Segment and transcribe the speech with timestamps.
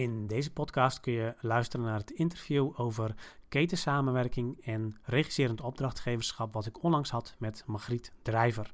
[0.00, 3.14] In deze podcast kun je luisteren naar het interview over
[3.48, 8.72] ketensamenwerking en regisserend opdrachtgeverschap wat ik onlangs had met Margriet Drijver.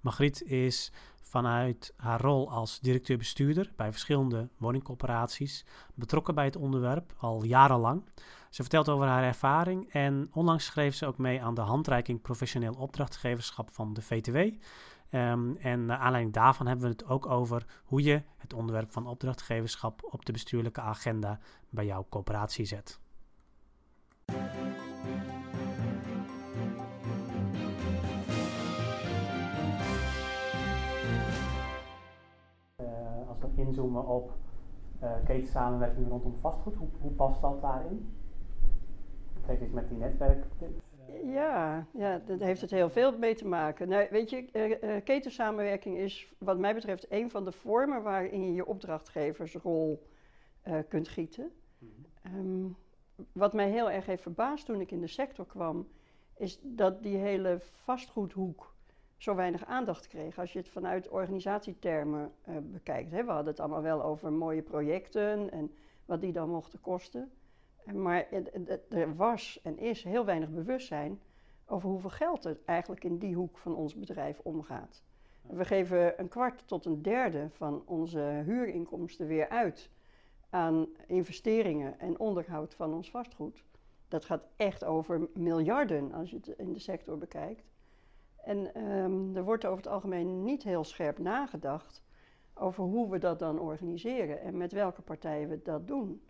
[0.00, 0.92] Margriet is
[1.22, 8.04] vanuit haar rol als directeur-bestuurder bij verschillende woningcorporaties betrokken bij het onderwerp al jarenlang.
[8.50, 12.74] Ze vertelt over haar ervaring en onlangs schreef ze ook mee aan de handreiking professioneel
[12.74, 14.36] opdrachtgeverschap van de VTW.
[15.12, 19.06] Um, en naar aanleiding daarvan hebben we het ook over hoe je het onderwerp van
[19.06, 23.00] opdrachtgeverschap op de bestuurlijke agenda bij jouw coöperatie zet.
[32.80, 32.86] Uh,
[33.28, 34.36] als we inzoomen op
[35.02, 38.12] uh, ketensamenwerking rondom vastgoed, hoe, hoe past dat daarin?
[39.40, 40.44] Het heeft met die netwerk
[41.24, 43.88] ja, ja, daar heeft het heel veel mee te maken.
[43.88, 48.52] Nou, weet je, uh, ketensamenwerking is wat mij betreft een van de vormen waarin je
[48.52, 50.06] je opdrachtgeversrol
[50.68, 51.52] uh, kunt gieten.
[52.26, 52.76] Um,
[53.32, 55.88] wat mij heel erg heeft verbaasd toen ik in de sector kwam,
[56.36, 58.74] is dat die hele vastgoedhoek
[59.16, 60.38] zo weinig aandacht kreeg.
[60.38, 63.10] Als je het vanuit organisatietermen uh, bekijkt.
[63.10, 63.24] Hè.
[63.24, 67.30] We hadden het allemaal wel over mooie projecten en wat die dan mochten kosten.
[67.84, 68.26] Maar
[68.88, 71.20] er was en is heel weinig bewustzijn
[71.66, 75.02] over hoeveel geld er eigenlijk in die hoek van ons bedrijf omgaat.
[75.42, 79.90] We geven een kwart tot een derde van onze huurinkomsten weer uit
[80.50, 83.64] aan investeringen en onderhoud van ons vastgoed.
[84.08, 87.70] Dat gaat echt over miljarden als je het in de sector bekijkt.
[88.36, 92.02] En um, er wordt over het algemeen niet heel scherp nagedacht
[92.54, 96.22] over hoe we dat dan organiseren en met welke partijen we dat doen.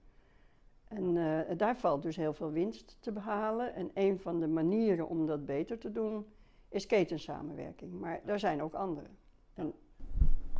[0.90, 3.74] En uh, daar valt dus heel veel winst te behalen.
[3.74, 6.26] En een van de manieren om dat beter te doen
[6.68, 8.00] is ketensamenwerking.
[8.00, 9.06] Maar er zijn ook andere.
[9.54, 9.72] En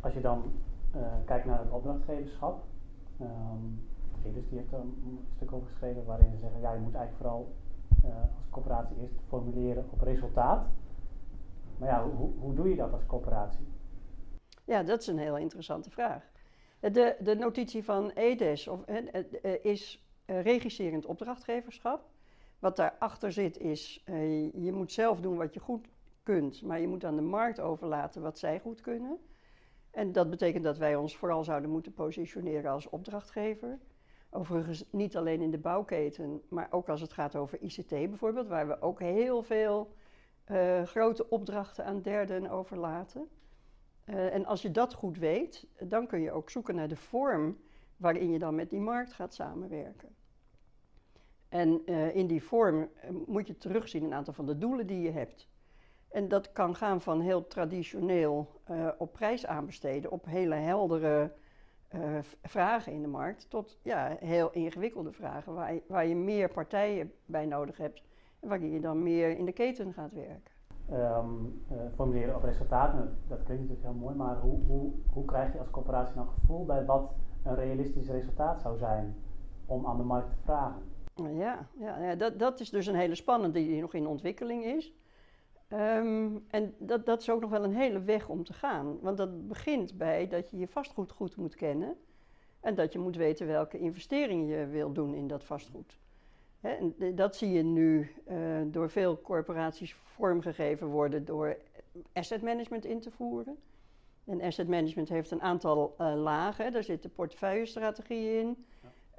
[0.01, 0.43] Als je dan
[0.95, 2.63] uh, kijkt naar het opdrachtgeverschap.
[3.21, 3.89] Um,
[4.33, 7.23] dus die heeft er een stuk over geschreven waarin ze zeggen: ja, je moet eigenlijk
[7.23, 7.53] vooral
[8.05, 10.67] uh, als coöperatie eerst formuleren op resultaat.
[11.77, 13.67] Maar ja, hoe, hoe doe je dat als coöperatie?
[14.63, 16.31] Ja, dat is een heel interessante vraag.
[16.79, 18.85] De, de notitie van EDES of,
[19.61, 22.09] is regisserend opdrachtgeverschap.
[22.59, 25.87] Wat daarachter zit is, uh, je moet zelf doen wat je goed
[26.23, 29.19] kunt, maar je moet aan de markt overlaten wat zij goed kunnen.
[29.91, 33.79] En dat betekent dat wij ons vooral zouden moeten positioneren als opdrachtgever.
[34.29, 38.67] Overigens niet alleen in de bouwketen, maar ook als het gaat over ICT bijvoorbeeld, waar
[38.67, 39.93] we ook heel veel
[40.51, 43.29] uh, grote opdrachten aan derden overlaten.
[44.05, 47.57] Uh, en als je dat goed weet, dan kun je ook zoeken naar de vorm
[47.97, 50.15] waarin je dan met die markt gaat samenwerken.
[51.51, 52.87] En uh, in die vorm uh,
[53.27, 55.49] moet je terugzien een aantal van de doelen die je hebt.
[56.09, 61.31] En dat kan gaan van heel traditioneel uh, op prijs aanbesteden, op hele heldere
[62.43, 67.11] vragen in de markt, tot ja, heel ingewikkelde vragen waar je, waar je meer partijen
[67.25, 68.03] bij nodig hebt
[68.39, 70.53] en waar je dan meer in de keten gaat werken.
[70.91, 71.63] Um,
[71.95, 75.69] formuleren op resultaten, dat klinkt natuurlijk heel mooi, maar hoe, hoe, hoe krijg je als
[75.69, 77.11] corporatie nou gevoel bij wat
[77.43, 79.15] een realistisch resultaat zou zijn
[79.65, 80.90] om aan de markt te vragen?
[81.29, 84.93] Ja, ja, ja dat, dat is dus een hele spannende die nog in ontwikkeling is.
[85.73, 88.99] Um, en dat, dat is ook nog wel een hele weg om te gaan.
[88.99, 91.95] Want dat begint bij dat je je vastgoed goed moet kennen.
[92.59, 95.99] En dat je moet weten welke investeringen je wil doen in dat vastgoed.
[96.59, 101.57] Hè, en dat zie je nu uh, door veel corporaties vormgegeven worden door
[102.13, 103.57] asset management in te voeren.
[104.25, 106.71] En asset management heeft een aantal uh, lagen.
[106.71, 108.65] Daar zit de portefeuillestrategie in.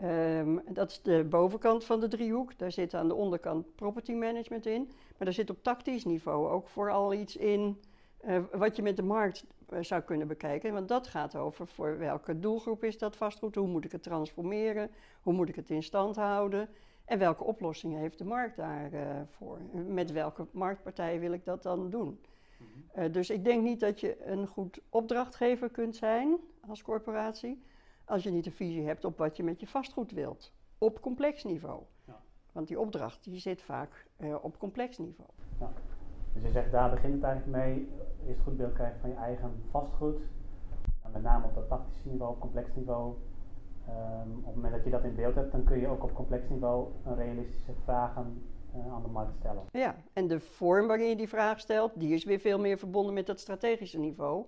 [0.04, 2.58] Um, dat is de bovenkant van de driehoek.
[2.58, 4.84] Daar zit aan de onderkant property management in.
[4.86, 7.80] Maar daar zit op tactisch niveau ook vooral iets in
[8.24, 10.72] uh, wat je met de markt uh, zou kunnen bekijken.
[10.72, 14.90] Want dat gaat over voor welke doelgroep is dat vastgoed, hoe moet ik het transformeren,
[15.22, 16.68] hoe moet ik het in stand houden
[17.04, 19.58] en welke oplossingen heeft de markt daarvoor.
[19.74, 22.20] Uh, met welke marktpartijen wil ik dat dan doen.
[22.58, 23.12] Mm-hmm.
[23.12, 26.36] dus ik denk niet dat je een goed opdrachtgever kunt zijn
[26.68, 27.62] als corporatie
[28.12, 30.52] als je niet een visie hebt op wat je met je vastgoed wilt.
[30.78, 31.82] Op complex niveau.
[32.04, 32.20] Ja.
[32.52, 35.30] Want die opdracht die zit vaak uh, op complex niveau.
[35.60, 35.72] Ja.
[36.32, 37.88] Dus je zegt daar begint het eigenlijk mee.
[38.26, 40.20] Eerst goed beeld krijgen van je eigen vastgoed.
[41.02, 43.14] En met name op dat tactische niveau, op complex niveau.
[43.88, 46.14] Um, op het moment dat je dat in beeld hebt, dan kun je ook op
[46.14, 48.42] complex niveau een realistische vragen
[48.76, 49.62] uh, aan de markt stellen.
[49.70, 53.14] Ja, en de vorm waarin je die vraag stelt, die is weer veel meer verbonden
[53.14, 54.44] met dat strategische niveau.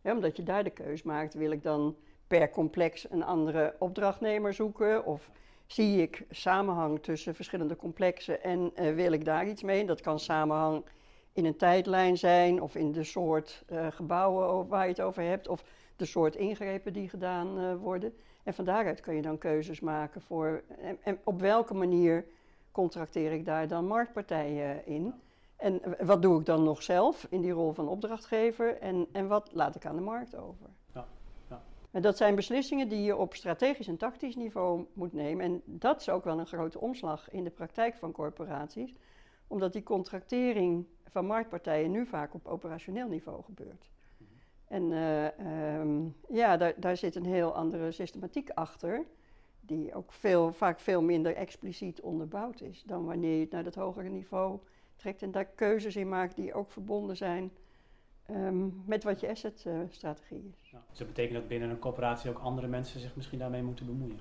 [0.00, 1.96] Ja, omdat je daar de keus maakt, wil ik dan
[2.26, 5.04] per complex een andere opdrachtnemer zoeken?
[5.04, 5.30] Of
[5.66, 9.86] zie ik samenhang tussen verschillende complexen en uh, wil ik daar iets mee?
[9.86, 10.84] Dat kan samenhang
[11.32, 15.48] in een tijdlijn zijn of in de soort uh, gebouwen waar je het over hebt
[15.48, 15.64] of
[15.96, 18.14] de soort ingrepen die gedaan uh, worden.
[18.42, 22.24] En van daaruit kun je dan keuzes maken voor en, en op welke manier
[22.72, 25.14] contracteer ik daar dan marktpartijen in.
[25.56, 29.50] En wat doe ik dan nog zelf in die rol van opdrachtgever en, en wat
[29.52, 30.66] laat ik aan de markt over?
[32.00, 35.44] Dat zijn beslissingen die je op strategisch en tactisch niveau moet nemen.
[35.44, 38.94] En dat is ook wel een grote omslag in de praktijk van corporaties,
[39.46, 43.90] omdat die contractering van marktpartijen nu vaak op operationeel niveau gebeurt.
[44.68, 49.04] En uh, um, ja, daar, daar zit een heel andere systematiek achter,
[49.60, 53.74] die ook veel, vaak veel minder expliciet onderbouwd is dan wanneer je het naar dat
[53.74, 54.58] hogere niveau
[54.96, 57.52] trekt en daar keuzes in maakt die ook verbonden zijn
[58.30, 60.70] um, met wat je asset-strategie is.
[60.70, 63.86] Ja, dus dat betekent dat binnen een corporatie ook andere mensen zich misschien daarmee moeten
[63.86, 64.18] bemoeien?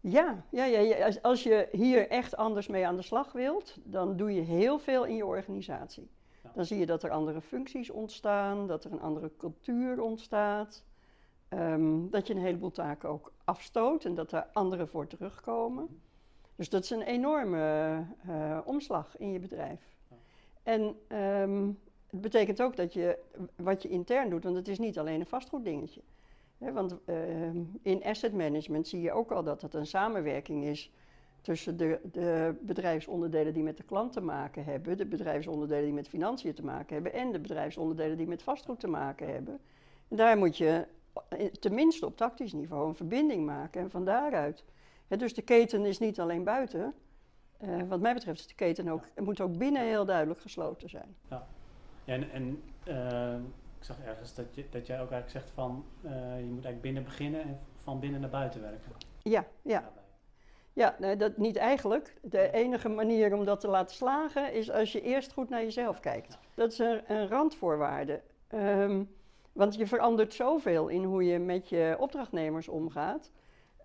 [0.00, 4.16] Ja, ja, ja, Als, als je hier echt anders mee aan de slag wilt, dan
[4.16, 6.10] doe je heel veel in je organisatie.
[6.54, 10.84] Dan zie je dat er andere functies ontstaan, dat er een andere cultuur ontstaat.
[11.48, 16.00] Um, dat je een heleboel taken ook afstoot en dat daar anderen voor terugkomen.
[16.56, 19.80] Dus dat is een enorme uh, omslag in je bedrijf.
[20.62, 20.96] En
[21.42, 21.78] um,
[22.10, 23.18] het betekent ook dat je
[23.56, 26.00] wat je intern doet, want het is niet alleen een vastgoeddingetje.
[26.58, 27.16] Want uh,
[27.82, 30.92] in asset management zie je ook al dat het een samenwerking is
[31.40, 36.08] tussen de, de, bedrijfsonderdelen die met de klant te maken hebben, de bedrijfsonderdelen die met
[36.08, 39.60] financiën te maken hebben en de bedrijfsonderdelen die met vastgoed te maken hebben.
[40.08, 40.86] En daar moet je
[41.60, 44.64] tenminste op tactisch niveau een verbinding maken en van daaruit
[45.16, 46.94] dus de keten is niet alleen buiten.
[47.64, 51.16] Uh, wat mij betreft is de keten ook, moet ook binnen heel duidelijk gesloten zijn.
[51.28, 51.46] Ja,
[52.08, 53.34] en, en uh,
[53.78, 56.80] ik zag ergens dat, je, dat jij ook eigenlijk zegt van uh, je moet eigenlijk
[56.80, 58.92] binnen beginnen en van binnen naar buiten werken.
[59.22, 59.90] Ja, ja.
[60.72, 62.14] Ja, nee, dat niet eigenlijk.
[62.22, 66.00] De enige manier om dat te laten slagen is als je eerst goed naar jezelf
[66.00, 66.38] kijkt.
[66.54, 68.20] Dat is een, een randvoorwaarde.
[68.54, 69.10] Um,
[69.52, 73.30] want je verandert zoveel in hoe je met je opdrachtnemers omgaat.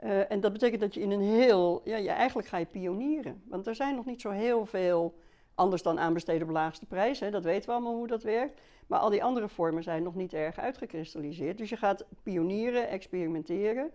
[0.03, 3.41] Uh, en dat betekent dat je in een heel, ja, je, eigenlijk ga je pionieren.
[3.45, 5.13] Want er zijn nog niet zo heel veel,
[5.55, 8.61] anders dan aanbesteden op laagste prijs, hè, dat weten we allemaal hoe dat werkt.
[8.87, 11.57] Maar al die andere vormen zijn nog niet erg uitgekristalliseerd.
[11.57, 13.91] Dus je gaat pionieren, experimenteren.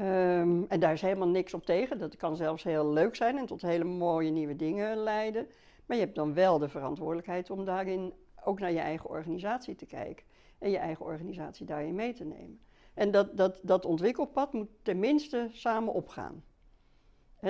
[0.00, 1.98] Um, en daar is helemaal niks op tegen.
[1.98, 5.46] Dat kan zelfs heel leuk zijn en tot hele mooie nieuwe dingen leiden.
[5.86, 8.12] Maar je hebt dan wel de verantwoordelijkheid om daarin
[8.44, 10.24] ook naar je eigen organisatie te kijken.
[10.58, 12.60] En je eigen organisatie daarin mee te nemen.
[12.94, 16.44] En dat, dat, dat ontwikkelpad moet tenminste samen opgaan.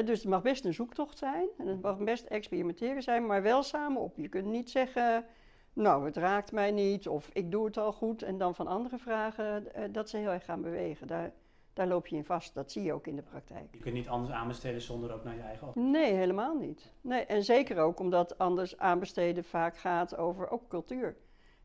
[0.03, 3.63] Dus het mag best een zoektocht zijn en het mag best experimenteren zijn, maar wel
[3.63, 4.17] samen op.
[4.17, 5.25] Je kunt niet zeggen,
[5.73, 8.99] nou, het raakt mij niet of ik doe het al goed en dan van anderen
[8.99, 11.07] vragen eh, dat ze heel erg gaan bewegen.
[11.07, 11.33] Daar,
[11.73, 12.55] daar loop je in vast.
[12.55, 13.69] Dat zie je ook in de praktijk.
[13.71, 15.75] Je kunt niet anders aanbesteden zonder ook naar je eigen op.
[15.75, 16.93] Nee, helemaal niet.
[17.01, 21.17] Nee, en zeker ook omdat anders aanbesteden vaak gaat over ook cultuur.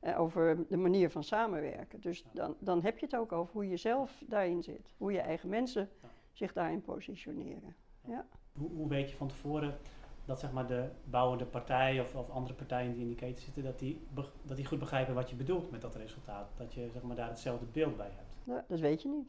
[0.03, 2.01] Uh, over de manier van samenwerken.
[2.01, 4.93] Dus dan, dan heb je het ook over hoe je zelf daarin zit.
[4.97, 5.89] Hoe je eigen mensen
[6.31, 7.75] zich daarin positioneren.
[8.09, 8.25] Ja.
[8.57, 9.77] Hoe, hoe, weet je van tevoren
[10.25, 13.63] dat zeg maar, de bouwende partij of, of andere partijen die in die keten zitten,
[13.63, 14.01] dat die,
[14.43, 16.49] dat die goed begrijpen wat je bedoelt met dat resultaat?
[16.57, 18.67] Dat je zeg maar, daar hetzelfde beeld bij hebt?
[18.69, 19.27] Dat weet je niet.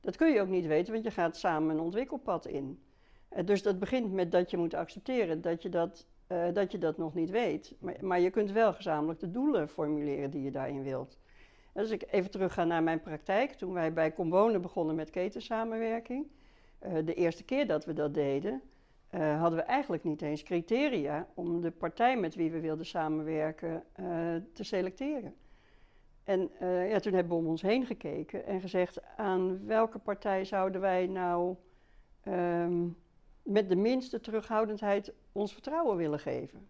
[0.00, 2.82] Dat kun je ook niet weten, want je gaat samen een ontwikkelpad in.
[3.36, 6.78] Uh, dus dat begint met dat je moet accepteren dat je dat uh, dat je
[6.78, 7.74] dat nog niet weet.
[7.80, 11.18] Maar, maar, je kunt wel gezamenlijk de doelen formuleren die je daarin wilt.
[11.74, 16.26] Als ik even terug ga naar mijn praktijk, toen wij bij Comwonen begonnen met ketensamenwerking,
[16.86, 18.62] uh, de eerste keer dat we dat deden,
[19.14, 23.84] uh, hadden we eigenlijk niet eens criteria om de partij met wie we wilden samenwerken
[24.52, 25.34] te selecteren.
[26.24, 30.80] En ja, toen hebben we om ons heen gekeken en gezegd aan welke partij zouden
[30.80, 31.56] wij nou
[32.28, 32.96] um,
[33.42, 36.68] met de minste terughoudendheid ons vertrouwen willen geven.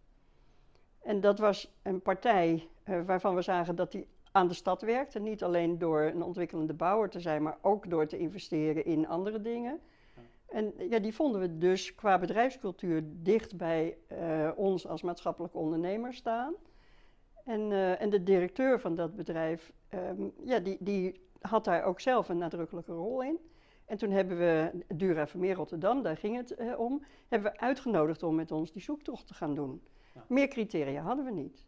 [1.02, 2.68] En dat was een partij
[3.06, 5.18] waarvan we zagen dat die aan de stad werkte.
[5.18, 9.40] Niet alleen door een ontwikkelende bouwer te zijn, maar ook door te investeren in andere
[9.40, 9.80] dingen.
[10.50, 16.14] En ja, die vonden we dus qua bedrijfscultuur dicht bij uh, ons als maatschappelijk ondernemer
[16.14, 16.54] staan.
[17.44, 22.00] En, uh, en de directeur van dat bedrijf, um, ja, die, die had daar ook
[22.00, 23.38] zelf een nadrukkelijke rol in.
[23.84, 28.22] En toen hebben we Dura Vermeer Rotterdam, daar ging het uh, om, hebben we uitgenodigd
[28.22, 29.82] om met ons die zoektocht te gaan doen.
[30.28, 31.64] Meer criteria hadden we niet.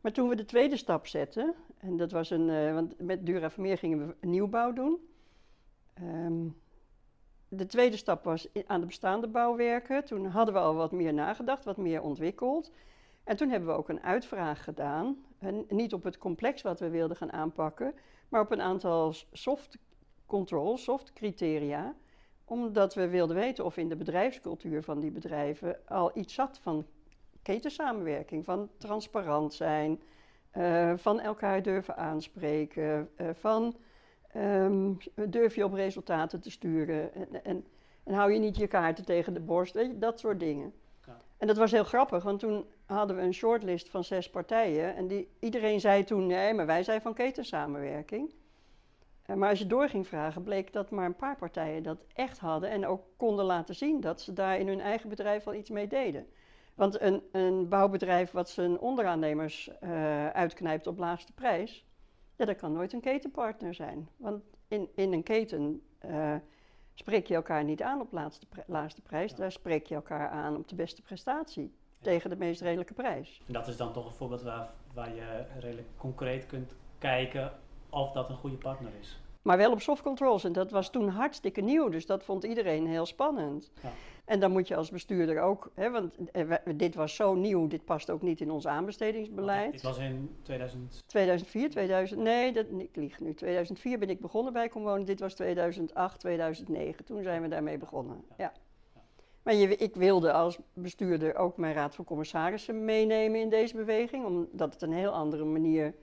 [0.00, 3.78] Maar toen we de tweede stap zetten, en dat was een, want met Dura Vermeer
[3.78, 4.98] gingen we een nieuwbouw doen.
[6.02, 6.62] Um,
[7.56, 10.04] de tweede stap was aan de bestaande bouwwerken.
[10.04, 12.70] Toen hadden we al wat meer nagedacht, wat meer ontwikkeld.
[13.24, 15.16] En toen hebben we ook een uitvraag gedaan.
[15.68, 17.94] Niet op het complex wat we wilden gaan aanpakken,
[18.28, 19.78] maar op een aantal soft
[20.26, 21.94] control, soft criteria,
[22.44, 26.86] omdat we wilden weten of in de bedrijfscultuur van die bedrijven al iets zat van
[27.42, 30.02] ketensamenwerking, van transparant zijn,
[30.56, 33.76] uh, van elkaar durven aanspreken, uh, van
[34.34, 37.14] Ehm, durf je op resultaten te sturen?
[37.14, 37.64] En, en,
[38.04, 39.74] en, hou je niet je kaarten tegen de borst?
[39.74, 40.72] Weet je, dat soort dingen.
[41.06, 41.16] Ja.
[41.36, 44.96] En dat was heel grappig, want toen hadden we een shortlist van zes partijen.
[44.96, 48.32] En die, iedereen zei toen, nee, maar wij zijn van ketensamenwerking.
[49.26, 52.38] Eh, maar als je door ging vragen, bleek dat maar een paar partijen dat echt
[52.38, 52.70] hadden.
[52.70, 55.86] En ook konden laten zien dat ze daar in hun eigen bedrijf wel iets mee
[55.86, 56.26] deden.
[56.74, 61.84] Want een, een bouwbedrijf wat zijn onderaannemers uh, uitknijpt op laagste prijs,
[62.36, 64.08] ja, dat kan nooit een ketenpartner zijn.
[64.16, 66.34] Want in, in een keten uh,
[66.94, 70.68] spreek je elkaar niet aan op laagste, laagste prijs, daar spreek je elkaar aan op
[70.68, 73.42] de beste prestatie tegen de meest redelijke prijs.
[73.46, 77.52] En dat is dan toch een voorbeeld waar, waar je redelijk concreet kunt kijken
[77.90, 79.18] of dat een goede partner is.
[79.42, 80.44] Maar wel op soft controls.
[80.44, 81.88] En dat was toen hartstikke nieuw.
[81.88, 83.72] Dus dat vond iedereen heel spannend.
[83.82, 83.90] Ja.
[84.24, 87.84] En dan moet je als bestuurder ook, hè, want eh, dit was zo nieuw, dit
[87.84, 89.72] past ook niet in ons aanbestedingsbeleid.
[89.72, 91.02] Dit was in 2000...
[91.06, 93.34] 2004, 2000, nee, dat, ik lieg nu.
[93.34, 97.04] 2004 ben ik begonnen bij Comwonen, dit was 2008, 2009.
[97.04, 98.52] Toen zijn we daarmee begonnen, ja.
[99.42, 104.24] Maar je, ik wilde als bestuurder ook mijn raad van commissarissen meenemen in deze beweging,
[104.24, 105.94] omdat het een heel andere manier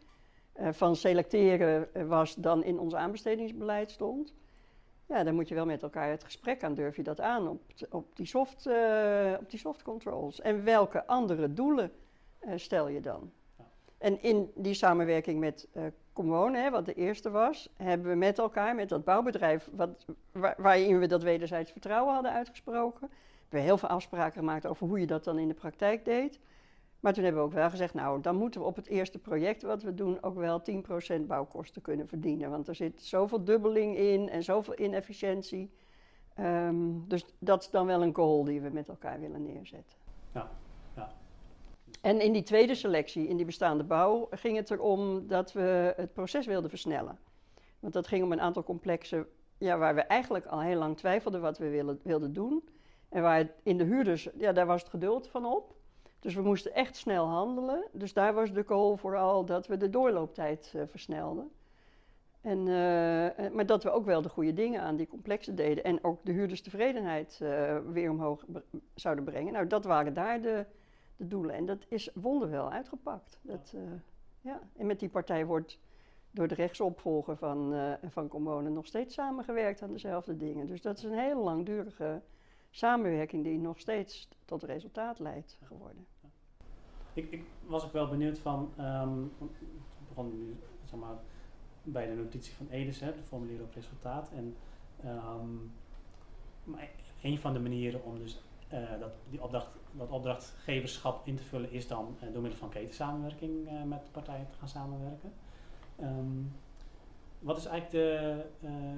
[0.60, 4.34] uh, van selecteren eh, was dan in ons aanbestedingsbeleid stond.
[5.12, 6.74] Ja, dan moet je wel met elkaar het gesprek aan.
[6.74, 10.41] Durf je dat aan op, op, die, soft, uh, op die soft controls?
[10.41, 11.91] En welke andere doelen
[12.56, 13.32] stel je dan?
[13.98, 18.75] En in die samenwerking met uh, Comwonen, wat de eerste was, hebben we met elkaar,
[18.75, 23.10] met dat bouwbedrijf, wat, waar, waarin we dat wederzijds vertrouwen hadden uitgesproken,
[23.50, 26.39] we heel veel afspraken gemaakt over hoe je dat dan in de praktijk deed.
[27.01, 29.62] Maar toen hebben we ook wel gezegd, nou, dan moeten we op het eerste project
[29.62, 30.62] wat we doen ook wel
[31.22, 32.50] 10% bouwkosten kunnen verdienen.
[32.50, 35.72] Want er zit zoveel dubbeling in en zoveel inefficiëntie.
[36.39, 39.98] Um, dus dat is dan wel een goal die we met elkaar willen neerzetten.
[40.34, 40.50] Ja,
[40.96, 41.12] ja.
[42.01, 46.13] En in die tweede selectie, in die bestaande bouw, ging het erom dat we het
[46.13, 47.20] proces wilden versnellen.
[47.79, 49.27] Want dat ging om een aantal complexen
[49.58, 52.70] ja, waar we eigenlijk al heel lang twijfelden wat we willen, wilden doen.
[53.10, 55.75] En waar in de huurders, ja, daar was het geduld van op.
[56.22, 57.88] Dus we moesten echt snel handelen.
[57.92, 61.51] Dus daar was de goal vooral dat we de doorlooptijd uh, versnelden.
[62.42, 65.84] En, uh, maar dat we ook wel de goede dingen aan die complexen deden.
[65.84, 68.46] En ook de huurderstevredenheid uh, weer omhoog
[68.96, 69.54] zouden brengen.
[69.54, 70.66] Nou, dat waren daar de,
[71.16, 71.56] de doelen.
[71.56, 73.40] En dat is wonderwel uitgepakt.
[73.42, 73.75] Dat,
[74.42, 74.62] ja.
[74.78, 75.80] En met die partij wordt
[76.32, 77.74] door de rechtsopvolger van,
[78.04, 80.68] van Commonen nog steeds samengewerkt aan dezelfde dingen.
[80.68, 82.22] Dus dat is een hele langdurige
[82.70, 86.06] samenwerking die nog steeds tot resultaat leidt geworden.
[87.13, 89.32] Ik, ik was ook wel benieuwd van, um,
[90.08, 91.15] begon nu zeg maar,
[91.84, 94.32] bij de notitie van Edes, de formulier op resultaat.
[94.36, 94.56] En
[95.06, 95.72] um,
[96.63, 96.89] maar
[97.22, 98.41] een van de manieren om dus
[98.74, 102.70] uh, dat, die opdracht, dat opdrachtgeverschap in te vullen is dan uh, door middel van
[102.70, 105.34] ketensamenwerking uh, met partijen te gaan samenwerken.
[106.01, 106.51] Um,
[107.39, 108.46] wat, is eigenlijk de,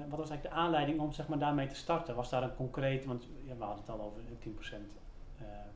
[0.08, 2.14] wat was eigenlijk de aanleiding om zeg maar, daarmee te starten?
[2.14, 5.03] Was daar een concreet, want ja, we hadden het al over 10% uh,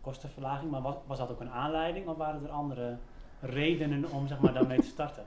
[0.00, 2.98] kostenverlaging, maar was, was dat ook een aanleiding of waren er andere
[3.40, 5.24] redenen om zeg maar, daarmee te starten?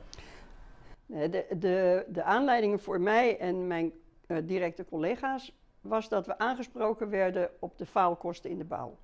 [1.06, 3.92] De, de, de aanleiding voor mij en mijn
[4.28, 8.98] uh, directe collega's was dat we aangesproken werden op de faalkosten in de bouw.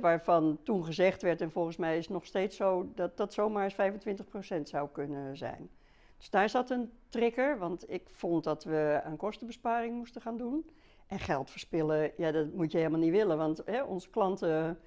[0.00, 3.64] Waarvan toen gezegd werd, en volgens mij is het nog steeds zo, dat dat zomaar
[3.64, 4.20] eens
[4.58, 5.70] 25% zou kunnen zijn.
[6.18, 10.70] Dus daar zat een trigger, want ik vond dat we aan kostenbesparing moesten gaan doen.
[11.08, 14.78] En geld verspillen, ja, dat moet je helemaal niet willen, want hè, onze klanten,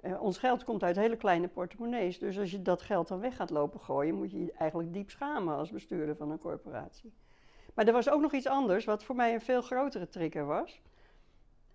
[0.00, 2.18] eh, ons geld komt uit hele kleine portemonnees.
[2.18, 5.10] Dus als je dat geld dan weg gaat lopen gooien, moet je je eigenlijk diep
[5.10, 7.12] schamen als bestuurder van een corporatie.
[7.74, 10.80] Maar er was ook nog iets anders, wat voor mij een veel grotere trigger was.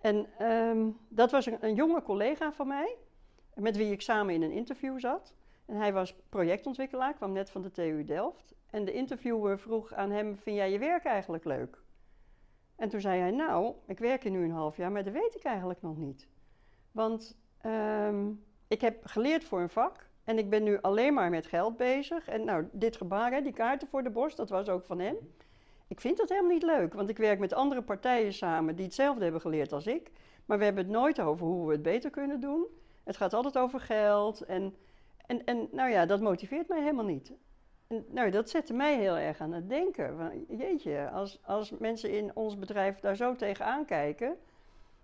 [0.01, 2.95] En um, dat was een, een jonge collega van mij,
[3.53, 5.33] met wie ik samen in een interview zat.
[5.65, 8.53] En hij was projectontwikkelaar, kwam net van de TU Delft.
[8.69, 11.83] En de interviewer vroeg aan hem: Vind jij je werk eigenlijk leuk?
[12.75, 15.35] En toen zei hij: Nou, ik werk hier nu een half jaar, maar dat weet
[15.35, 16.27] ik eigenlijk nog niet.
[16.91, 21.45] Want um, ik heb geleerd voor een vak en ik ben nu alleen maar met
[21.45, 22.27] geld bezig.
[22.27, 25.15] En nou, dit gebaar, hè, die kaarten voor de borst, dat was ook van hem.
[25.87, 29.23] Ik vind dat helemaal niet leuk, want ik werk met andere partijen samen die hetzelfde
[29.23, 30.11] hebben geleerd als ik.
[30.45, 32.65] Maar we hebben het nooit over hoe we het beter kunnen doen.
[33.03, 34.41] Het gaat altijd over geld.
[34.41, 34.75] En,
[35.25, 37.33] en, en nou ja, dat motiveert mij helemaal niet
[37.87, 40.45] nou, dat zette mij heel erg aan het denken.
[40.47, 44.37] jeetje, als, als mensen in ons bedrijf daar zo tegenaan kijken,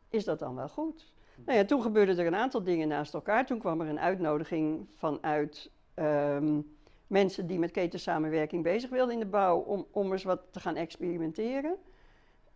[0.09, 1.11] is dat dan wel goed?
[1.45, 3.45] Nou ja, toen gebeurden er een aantal dingen naast elkaar.
[3.45, 6.75] Toen kwam er een uitnodiging vanuit um,
[7.07, 10.75] mensen die met ketensamenwerking bezig wilden in de bouw, om, om eens wat te gaan
[10.75, 11.75] experimenteren.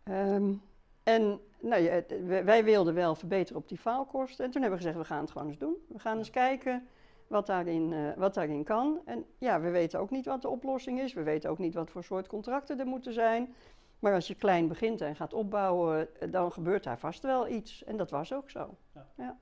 [0.10, 0.62] Um,
[1.04, 2.02] en nou ja,
[2.44, 4.46] wij wilden wel verbeteren op die faalkosten.
[4.46, 5.76] En toen hebben we gezegd, we gaan het gewoon eens doen.
[5.88, 6.88] We gaan eens kijken
[7.28, 9.02] wat daarin, uh, wat daarin kan.
[9.06, 11.14] En ja, we weten ook niet wat de oplossing is.
[11.14, 13.54] We weten ook niet wat voor soort contracten er moeten zijn.
[14.00, 17.84] Maar als je klein begint en gaat opbouwen, dan gebeurt daar vast wel iets.
[17.84, 18.78] En dat was ook zo.
[18.94, 19.06] Ja.
[19.18, 19.38] ja.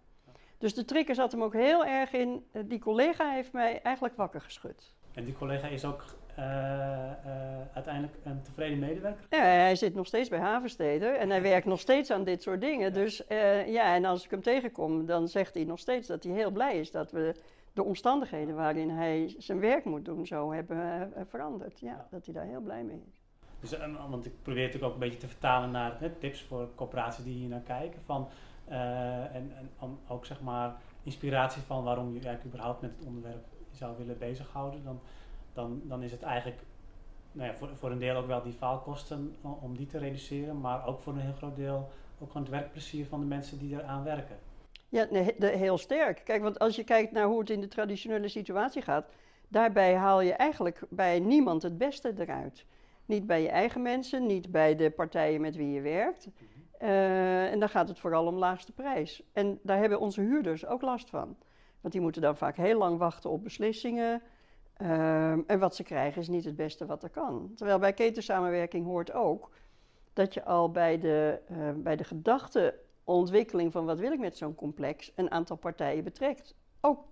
[0.57, 2.45] Dus de trigger zat hem ook heel erg in.
[2.65, 4.93] Die collega heeft mij eigenlijk wakker geschud.
[5.13, 6.03] En die collega is ook
[6.39, 6.45] uh,
[7.73, 9.25] uiteindelijk een tevreden medewerker?
[9.29, 12.61] Ja, hij zit nog steeds bij Havensteder en hij werkt nog steeds aan dit soort
[12.61, 12.93] dingen.
[12.93, 16.33] Dus uh, ja, en als ik hem tegenkom, dan zegt hij nog steeds dat hij
[16.33, 17.35] heel blij is dat we
[17.73, 21.79] de omstandigheden waarin hij zijn werk moet doen zo hebben veranderd.
[21.79, 23.21] Ja, dat hij daar heel blij mee is.
[23.59, 23.77] Dus,
[24.09, 27.33] want ik probeer natuurlijk ook een beetje te vertalen naar hè, tips voor corporaties die
[27.33, 28.01] hier naar kijken.
[28.05, 28.27] Van,
[28.65, 33.97] en, en ook zeg maar inspiratie van waarom je eigenlijk überhaupt met het onderwerp zou
[33.97, 34.83] willen bezighouden.
[34.83, 34.99] Dan,
[35.53, 36.63] dan, dan is het eigenlijk
[37.31, 40.87] nou ja, voor, voor een deel ook wel die faalkosten om die te reduceren, maar
[40.87, 41.89] ook voor een heel groot deel
[42.19, 44.37] ook gewoon het werkplezier van de mensen die eraan werken.
[44.93, 46.21] Ja, nee, heel sterk.
[46.23, 49.05] Kijk, want als je kijkt naar hoe het in de traditionele situatie gaat,
[49.47, 52.65] daarbij haal je eigenlijk bij niemand het beste eruit.
[53.05, 56.25] Niet bij je eigen mensen, niet bij de partijen met wie je werkt.
[56.25, 56.45] Mhm.
[56.77, 59.23] Eh, en dan gaat het vooral om laagste prijs.
[59.31, 61.37] En daar hebben onze huurders ook last van.
[61.81, 64.21] Want die moeten dan vaak heel lang wachten op beslissingen.
[64.73, 67.51] Ehm, en wat ze krijgen is niet het beste wat er kan.
[67.55, 69.51] Terwijl bij ketensamenwerking hoort ook
[70.13, 72.03] dat je al bij de, uh, bij de
[73.03, 76.55] gedachteontwikkeling van wat wil ik met zo'n complex een aantal partijen betrekt.
[76.81, 77.05] Ook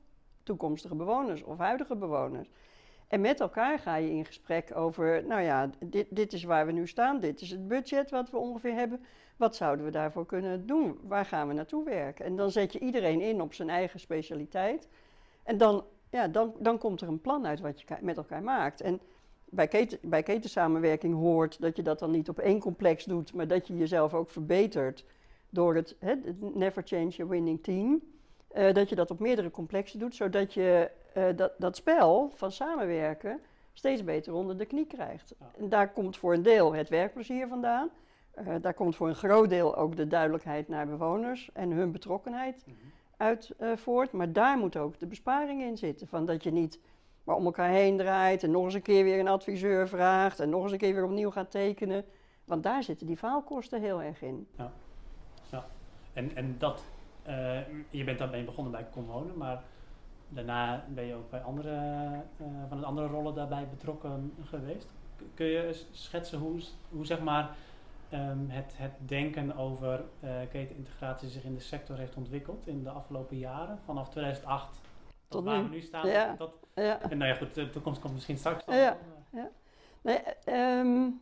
[0.43, 2.49] toekomstige bewoners of huidige bewoners.
[3.07, 6.71] En met elkaar ga je in gesprek over, nou ja, dit, dit is waar we
[6.71, 8.99] nu staan, dit is het budget wat we ongeveer hebben.
[9.37, 10.99] Wat zouden we daarvoor kunnen doen?
[11.03, 12.25] Waar gaan we naartoe werken?
[12.25, 14.87] En dan zet je iedereen in op zijn eigen specialiteit.
[15.43, 18.81] En dan ja, dan, dan komt er een plan uit wat je met elkaar maakt.
[18.81, 18.99] En
[19.45, 23.47] bij, keten, bij ketensamenwerking hoort dat je dat dan niet op één complex doet, maar
[23.47, 25.05] dat je jezelf ook verbetert
[25.51, 25.95] door het,
[26.39, 28.01] Never Change a Winning Team.
[28.57, 32.51] Uh, dat je dat op meerdere complexen doet, zodat je uh, dat, dat spel van
[32.51, 33.39] samenwerken
[33.73, 35.35] steeds beter onder de knie krijgt.
[35.57, 37.89] En daar komt voor een deel het werkplezier vandaan.
[38.39, 42.63] Uh, daar komt voor een groot deel ook de duidelijkheid naar bewoners en hun betrokkenheid.
[42.65, 42.75] Mm
[43.21, 44.11] uit uh, voort.
[44.11, 46.07] Maar daar moet ook de besparing in zitten.
[46.07, 46.79] Van dat je niet
[47.23, 50.49] maar om elkaar heen draait en nog eens een keer weer een adviseur vraagt en
[50.49, 52.05] nog eens een keer weer opnieuw gaat tekenen.
[52.45, 54.47] Want daar zitten die faalkosten heel erg in.
[54.57, 54.73] Ja.
[56.13, 56.85] En, en dat,
[57.27, 59.63] uh, je bent daarmee begonnen bij Conwonen, maar
[60.29, 61.75] daarna ben je ook bij andere,
[62.41, 64.93] uh, van de andere rollen daarbij betrokken geweest.
[65.33, 67.55] Kun je schetsen hoe, hoe zeg maar
[68.13, 72.89] um, het, het denken over uh, ketenintegratie zich in de sector heeft ontwikkeld in de
[72.89, 74.81] afgelopen jaren, vanaf 2008
[75.27, 76.07] tot, waar we nu staan.
[76.07, 76.35] Ja.
[76.35, 77.01] Tot, ja.
[77.01, 78.65] En nou ja, goed, de toekomst komt misschien straks.
[78.65, 78.97] Ja, ja.
[79.31, 79.49] ja.
[80.01, 80.19] Nee,
[80.79, 81.21] um,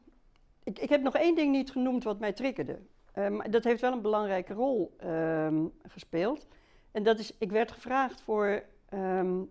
[0.63, 2.80] ik, ik heb nog één ding niet genoemd wat mij triggerde.
[3.19, 6.47] Um, dat heeft wel een belangrijke rol um, gespeeld.
[6.91, 8.63] En dat is, ik werd gevraagd voor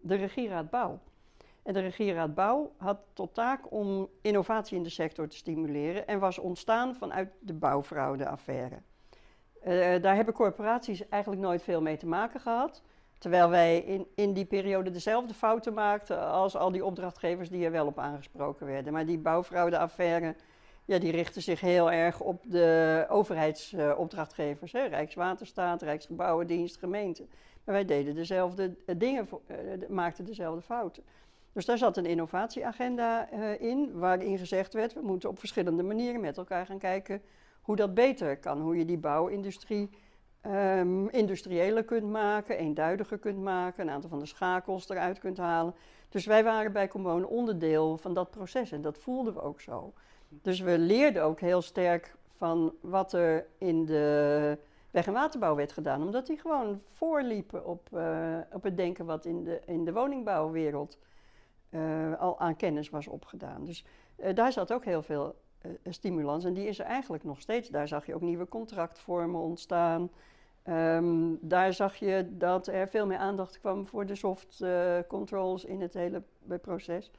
[0.01, 0.99] de regieraad Bouw.
[1.63, 6.19] En de regieraad Bouw had tot taak om innovatie in de sector te stimuleren en
[6.19, 8.79] was ontstaan vanuit de bouwfraudeaffaire.
[9.67, 12.83] Uh, daar hebben corporaties eigenlijk nooit veel mee te maken gehad.
[13.19, 17.71] Terwijl wij in, in die periode dezelfde fouten maakten als al die opdrachtgevers die er
[17.71, 18.93] wel op aangesproken werden.
[18.93, 20.35] Maar die bouwfraudeaffaire,
[20.89, 24.75] ja, die richtte zich heel erg op de overheidsopdrachtgevers.
[24.75, 27.27] Uh, Rijkswaterstaat, Rijksgebouwendienst, gemeente.
[27.65, 31.03] Maar wij deden dezelfde dingen, uh, maakten dezelfde fouten.
[31.53, 36.21] Dus daar zat een innovatieagenda uh, in, waarin gezegd werd: we moeten op verschillende manieren
[36.21, 37.23] met elkaar gaan kijken
[37.63, 38.61] hoe dat beter kan.
[38.61, 39.91] Hoe je die bouwindustrie
[40.47, 45.75] um, industriëler kunt maken, eenduidiger kunt maken, een aantal van de schakels eruit kunt halen.
[46.09, 49.93] Dus wij waren bij Common onderdeel van dat proces en dat voelden we ook zo.
[50.29, 54.59] Dus we leerden ook heel sterk van wat er in de
[54.91, 59.25] weg- en waterbouw werd gedaan, omdat die gewoon voorliepen op, uh, op het denken wat
[59.25, 60.99] in de, in de woningbouwwereld
[61.71, 63.65] uh, al aan kennis was opgedaan.
[63.65, 63.85] Dus
[64.17, 65.35] uh, daar zat ook heel veel
[65.85, 67.69] stimulans en die is er eigenlijk nog steeds.
[67.69, 70.11] Daar zag je ook nieuwe contractvormen ontstaan.
[70.69, 74.65] Um, daar zag je dat er veel meer aandacht kwam voor de soft
[75.09, 76.23] controls in het hele
[76.61, 77.11] proces.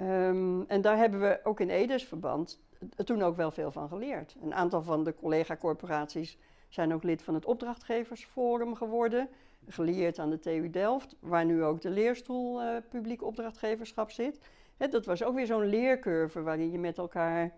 [0.00, 2.60] Um, en daar hebben we ook in Edes verband
[3.04, 4.36] toen ook wel veel van geleerd.
[4.42, 9.28] Een aantal van de collega-corporaties zijn ook lid van het opdrachtgeversforum geworden
[9.66, 14.40] gelieerd aan de TU Delft, waar nu ook de leerstoel uh, publiek opdrachtgeverschap zit.
[14.76, 17.52] Dat was ook weer zo'n leercurve waarin je met elkaar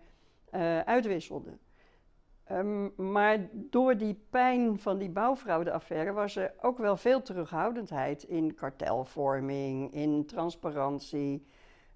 [0.53, 1.57] uh, uitwisselde.
[2.51, 8.55] Um, maar door die pijn van die bouwfraudeaffaire was er ook wel veel terughoudendheid in
[8.55, 11.45] kartelvorming, in transparantie.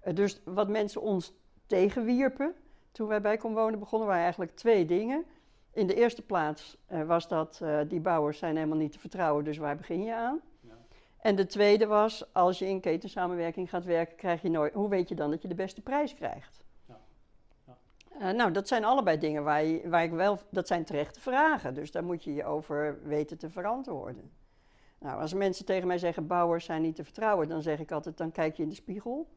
[0.04, 1.32] Uh, dus wat mensen ons
[1.66, 2.54] tegenwierpen
[2.92, 5.24] toen wij bij Conwonen begonnen, waren eigenlijk twee dingen.
[5.72, 9.44] In de eerste plaats uh, was dat uh, die bouwers zijn helemaal niet te vertrouwen,
[9.44, 10.40] dus waar begin je aan?
[10.60, 10.74] Ja.
[11.18, 15.08] En de tweede was, als je in ketensamenwerking gaat werken, krijg je nooit, hoe weet
[15.08, 16.60] je dan dat je de beste prijs krijgt?
[16.86, 16.98] Ja.
[17.66, 17.76] Ja.
[18.18, 21.74] Eh, nou, dat zijn allebei dingen waar, je, waar ik wel, dat zijn terechte vragen,
[21.74, 24.30] dus daar moet je je over weten te verantwoorden.
[24.98, 28.16] Nou, als mensen tegen mij zeggen bouwers zijn niet te vertrouwen, dan zeg ik altijd,
[28.16, 29.28] dan kijk je in de spiegel.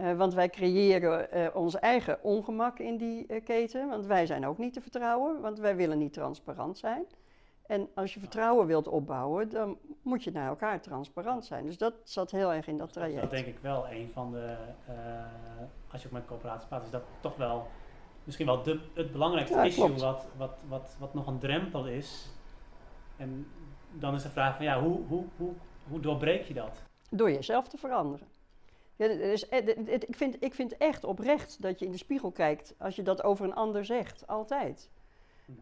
[0.00, 4.46] Uh, want wij creëren uh, ons eigen ongemak in die uh, keten, want wij zijn
[4.46, 7.04] ook niet te vertrouwen, want wij willen niet transparant zijn.
[7.66, 11.66] En als je vertrouwen wilt opbouwen, dan moet je naar elkaar transparant zijn.
[11.66, 13.20] Dus dat zat heel erg in dat traject.
[13.20, 14.56] Dat denk ik wel een van de,
[15.92, 17.66] als je ook met coöperaties praat, is dat toch wel
[18.24, 22.28] misschien wel de, het belangrijkste ja, issue wat, wat, wat, wat nog een drempel is.
[23.16, 23.46] En
[23.92, 25.52] dan is de vraag van ja, hoe, hoe, hoe,
[25.88, 26.82] hoe doorbreek je dat?
[27.10, 28.26] Door jezelf te veranderen.
[29.00, 32.96] Ja, dus, ik, vind, ik vind echt oprecht dat je in de spiegel kijkt als
[32.96, 34.90] je dat over een ander zegt, altijd.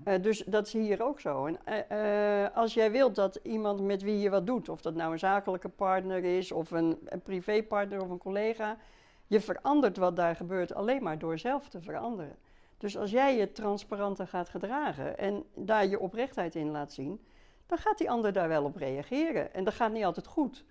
[0.05, 1.47] Uh, dus dat is hier ook zo.
[1.47, 4.95] En, uh, uh, als jij wilt dat iemand met wie je wat doet, of dat
[4.95, 8.77] nou een zakelijke partner is, of een, een privépartner of een collega,
[9.27, 12.37] je verandert wat daar gebeurt alleen maar door zelf te veranderen.
[12.79, 17.21] Dus als jij je transparanter gaat gedragen en daar je oprechtheid in laat zien,
[17.67, 19.55] dan gaat die ander daar wel op reageren.
[19.55, 20.65] En dat gaat niet altijd goed.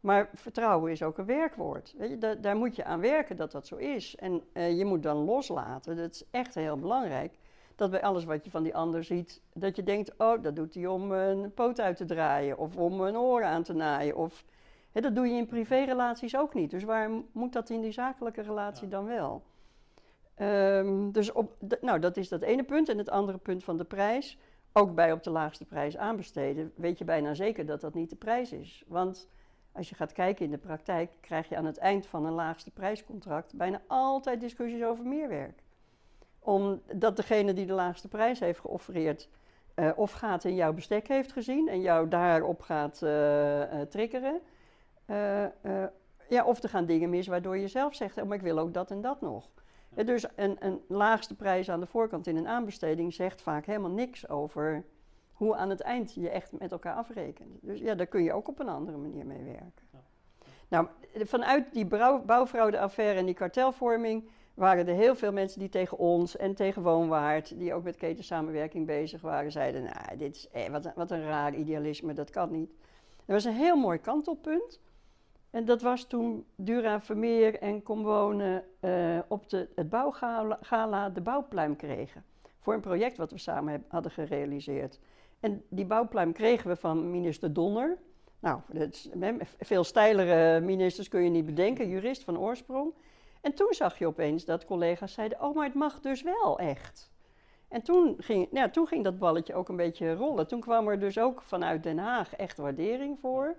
[0.00, 1.94] Maar vertrouwen is ook een werkwoord.
[1.96, 4.16] Weet je, daar, daar moet je aan werken dat dat zo is.
[4.16, 5.96] En uh, je moet dan loslaten.
[5.96, 7.38] Dat is echt heel belangrijk.
[7.74, 10.74] Dat bij alles wat je van die ander ziet, dat je denkt: oh, dat doet
[10.74, 12.58] hij om een poot uit te draaien.
[12.58, 14.16] Of om een oor aan te naaien.
[14.16, 14.44] Of,
[14.92, 16.70] hè, dat doe je in privérelaties ook niet.
[16.70, 18.90] Dus waarom moet dat in die zakelijke relatie ja.
[18.90, 19.42] dan wel?
[20.40, 22.88] Um, dus op, nou, dat is dat ene punt.
[22.88, 24.38] En het andere punt van de prijs.
[24.72, 28.16] Ook bij op de laagste prijs aanbesteden, weet je bijna zeker dat dat niet de
[28.16, 28.84] prijs is.
[28.86, 29.28] Want
[29.78, 32.70] als je gaat kijken in de praktijk, krijg je aan het eind van een laagste
[32.70, 35.62] prijscontract bijna altijd discussies over meerwerk.
[36.38, 39.28] Omdat degene die de laagste prijs heeft geoffereerd,
[39.74, 44.40] uh, of gaat in jouw bestek heeft gezien en jou daarop gaat uh, uh, triggeren.
[46.28, 48.74] ja, of er gaan dingen mis waardoor je zelf zegt, oh, maar ik wil ook
[48.74, 49.48] dat en dat nog.
[49.96, 53.90] Ja, dus een, een laagste prijs aan de voorkant in een aanbesteding zegt vaak helemaal
[53.90, 54.84] niks over
[55.38, 57.58] hoe aan het eind je echt met elkaar afrekent.
[57.60, 59.86] Dus ja, daar kun je ook op een andere manier mee werken.
[59.92, 60.02] Ja.
[60.68, 61.86] Nou, vanuit die
[62.26, 67.58] bouwfraudeaffaire en die kartelvorming waren er heel veel mensen die tegen ons en tegen Woonwaard,
[67.58, 71.22] die ook met ketensamenwerking bezig waren, zeiden, nou, dit is eh, wat, een, wat een
[71.22, 72.70] raar idealisme, dat kan niet.
[73.26, 74.80] Er was een heel mooi kantelpunt.
[75.50, 81.76] En dat was toen Dura Vermeer en Comwonen uh, op de, het bouwgala de bouwpluim
[81.76, 82.24] kregen.
[82.58, 85.00] Voor een project wat we samen hadden gerealiseerd.
[85.40, 87.98] En die bouwpluim kregen we van minister Donner.
[88.40, 88.60] Nou,
[89.58, 92.94] veel steilere ministers kun je niet bedenken, jurist van oorsprong.
[93.40, 97.10] En toen zag je opeens dat collega's zeiden: Oh, maar het mag dus wel echt.
[97.68, 100.46] En toen ging, ja, toen ging dat balletje ook een beetje rollen.
[100.46, 103.56] Toen kwam er dus ook vanuit Den Haag echt waardering voor.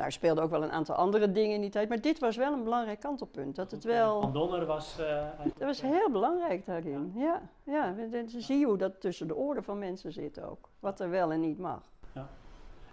[0.00, 2.36] Nou, er speelden ook wel een aantal andere dingen in die tijd, maar dit was
[2.36, 3.56] wel een belangrijk kantelpunt.
[3.56, 4.20] Dat het wel...
[4.20, 4.96] Van Donner was...
[5.00, 7.42] Uh, dat was heel belangrijk daarin, ja.
[7.64, 8.06] ja, ja.
[8.10, 10.68] Dan zie je hoe dat tussen de oren van mensen zit ook.
[10.78, 11.82] Wat er wel en niet mag.
[12.12, 12.28] Ja.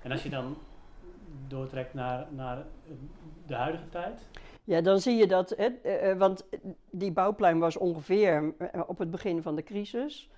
[0.02, 0.58] En als je dan
[1.48, 2.66] doortrekt naar, naar
[3.46, 4.22] de huidige tijd?
[4.64, 5.70] Ja, dan zie je dat, hè,
[6.12, 6.48] uh, want
[6.90, 8.54] die bouwpluim was ongeveer
[8.88, 10.30] op het begin van de crisis.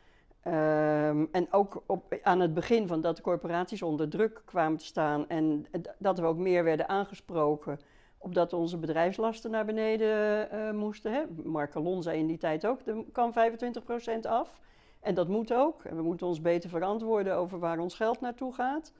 [0.47, 4.86] Um, en ook op, aan het begin van dat de corporaties onder druk kwamen te
[4.86, 5.65] staan en
[5.97, 7.80] dat we ook meer werden aangesproken,
[8.17, 11.12] opdat onze bedrijfslasten naar beneden uh, moesten.
[11.12, 11.23] Hè.
[11.43, 14.60] Mark zei in die tijd ook, er kan 25% af.
[14.99, 15.84] En dat moet ook.
[15.84, 18.93] En we moeten ons beter verantwoorden over waar ons geld naartoe gaat.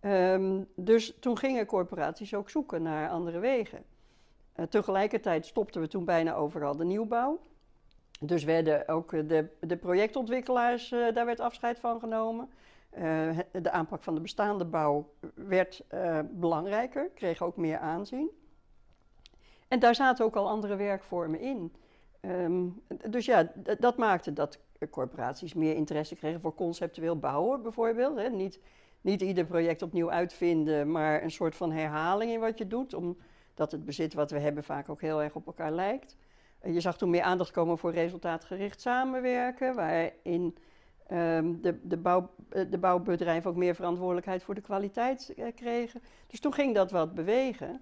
[0.00, 3.84] Um, dus toen gingen corporaties ook zoeken naar andere wegen.
[4.56, 7.40] Uh, tegelijkertijd stopten we toen bijna overal de nieuwbouw.
[8.18, 12.50] Dus werden ook de, de projectontwikkelaars, uh, daar werd afscheid van genomen.
[12.98, 18.30] Uh, de aanpak van de bestaande bouw werd uh, belangrijker, kreeg ook meer aanzien.
[19.68, 21.72] En daar zaten ook al andere werkvormen in.
[22.20, 24.58] Um, dus ja, dat maakte dat
[24.90, 28.16] corporaties meer interesse kregen voor conceptueel bouwen, bijvoorbeeld.
[28.16, 28.28] Hè.
[28.28, 28.60] Niet,
[29.00, 33.72] niet ieder project opnieuw uitvinden, maar een soort van herhaling in wat je doet, omdat
[33.72, 36.16] het bezit wat we hebben vaak ook heel erg op elkaar lijkt.
[36.62, 40.56] Je zag toen meer aandacht komen voor resultaatgericht samenwerken, waarin
[41.12, 46.02] um, de, de, bouw, eh, de bouwbedrijven ook meer verantwoordelijkheid voor de kwaliteit uh, kregen.
[46.26, 47.80] Dus toen ging dat wat bewegen.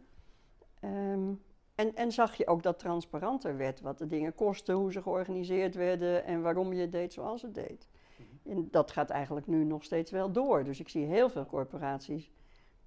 [0.85, 1.43] Um,
[1.75, 5.75] en, en zag je ook dat transparanter werd, wat de dingen kostten, hoe ze georganiseerd
[5.75, 7.89] werden en waarom je het deed zoals het deed.
[8.17, 8.51] Mhm.
[8.53, 10.65] En dat gaat eigenlijk nu nog steeds wel door.
[10.65, 12.31] Dus ik zie heel veel corporaties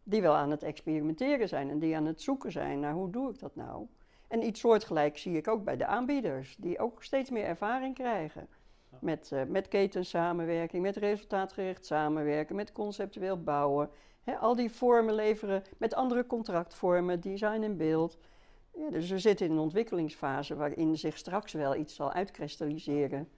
[0.04, 3.30] die wel aan het experimenteren zijn en die aan het zoeken zijn naar hoe doe
[3.30, 3.88] ik dat nou.
[4.30, 8.48] En iets soortgelijks zie ik ook bij de aanbieders, die ook steeds meer ervaring krijgen.
[9.00, 13.90] Met, uh, met ketensamenwerking, met resultaatgericht samenwerken, met conceptueel bouwen.
[14.40, 18.18] al die vormen leveren met andere contractvormen, design en beeld.
[18.76, 23.30] Ja, dus we zitten in een ontwikkelingsfase waarin zich straks wel iets zal uitkristalliseren.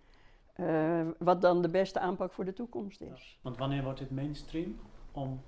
[0.57, 3.39] Uh, wat dan de beste aanpak voor de toekomst is.
[3.41, 4.79] want wanneer wordt dit mainstream
[5.11, 5.41] om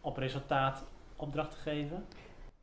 [0.00, 2.06] op resultaat opdracht te geven?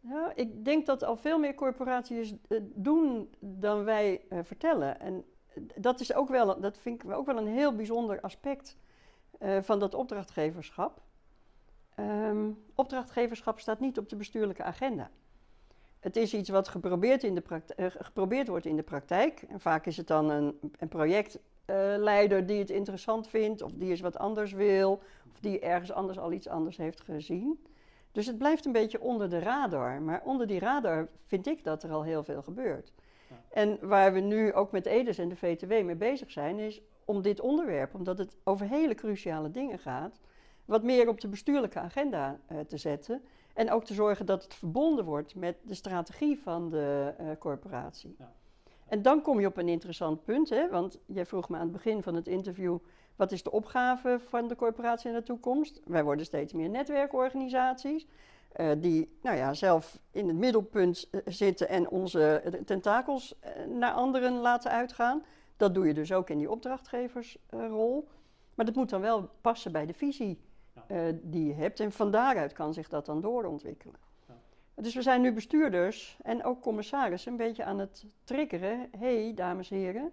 [0.10, 5.00] Ja, ik denk dat al veel meer corporaties uh, doen dan wij uh, vertellen.
[5.00, 5.26] En
[5.76, 8.78] dat, is ook wel, dat vind ik ook wel een heel bijzonder aspect
[9.62, 11.02] van dat opdrachtgeverschap.
[12.00, 15.10] Um, opdrachtgeverschap staat niet op de bestuurlijke agenda.
[16.00, 17.62] Het is iets wat geprobeerd, in de
[17.98, 19.42] geprobeerd wordt in de praktijk.
[19.42, 24.02] En vaak is het dan een, een projectleider die het interessant vindt, of die eens
[24.02, 27.66] wat anders wil, of die ergens anders al iets anders heeft gezien.
[28.14, 30.02] Dus het blijft een beetje onder de radar.
[30.02, 32.94] Maar onder die radar vind ik dat er al heel veel gebeurt.
[33.30, 33.36] Ja.
[33.50, 37.22] En waar we nu ook met EDES en de VTW mee bezig zijn, is om
[37.22, 40.20] dit onderwerp, omdat het over hele cruciale dingen gaat,
[40.66, 43.22] wat meer op de bestuurlijke agenda uh, te zetten.
[43.54, 48.16] En ook te zorgen dat het verbonden wordt met de strategie van de uh, corporatie.
[48.20, 48.34] Ja.
[48.88, 50.70] En dan kom je op een interessant punt, hè?
[50.70, 52.78] want jij vroeg me aan het begin van het interview:
[53.16, 55.82] wat is de opgave van de corporatie in de toekomst?
[55.86, 58.08] Wij worden steeds meer netwerkorganisaties.
[58.56, 64.34] Uh, die nou ja, zelf in het middelpunt uh, zitten en onze tentakels naar anderen
[64.34, 65.24] laten uitgaan.
[65.58, 68.08] Dat doe je dus ook in die opdrachtgeversrol.
[68.56, 70.40] maar dat moet dan wel passen bij de visie
[70.92, 71.80] uh, die je hebt.
[71.80, 73.96] En van daaruit kan zich dat dan doorontwikkelen.
[74.76, 78.90] Dus we zijn nu bestuurders en ook commissarissen een beetje aan het triggeren.
[78.98, 80.12] Hé, hey, dames en heren,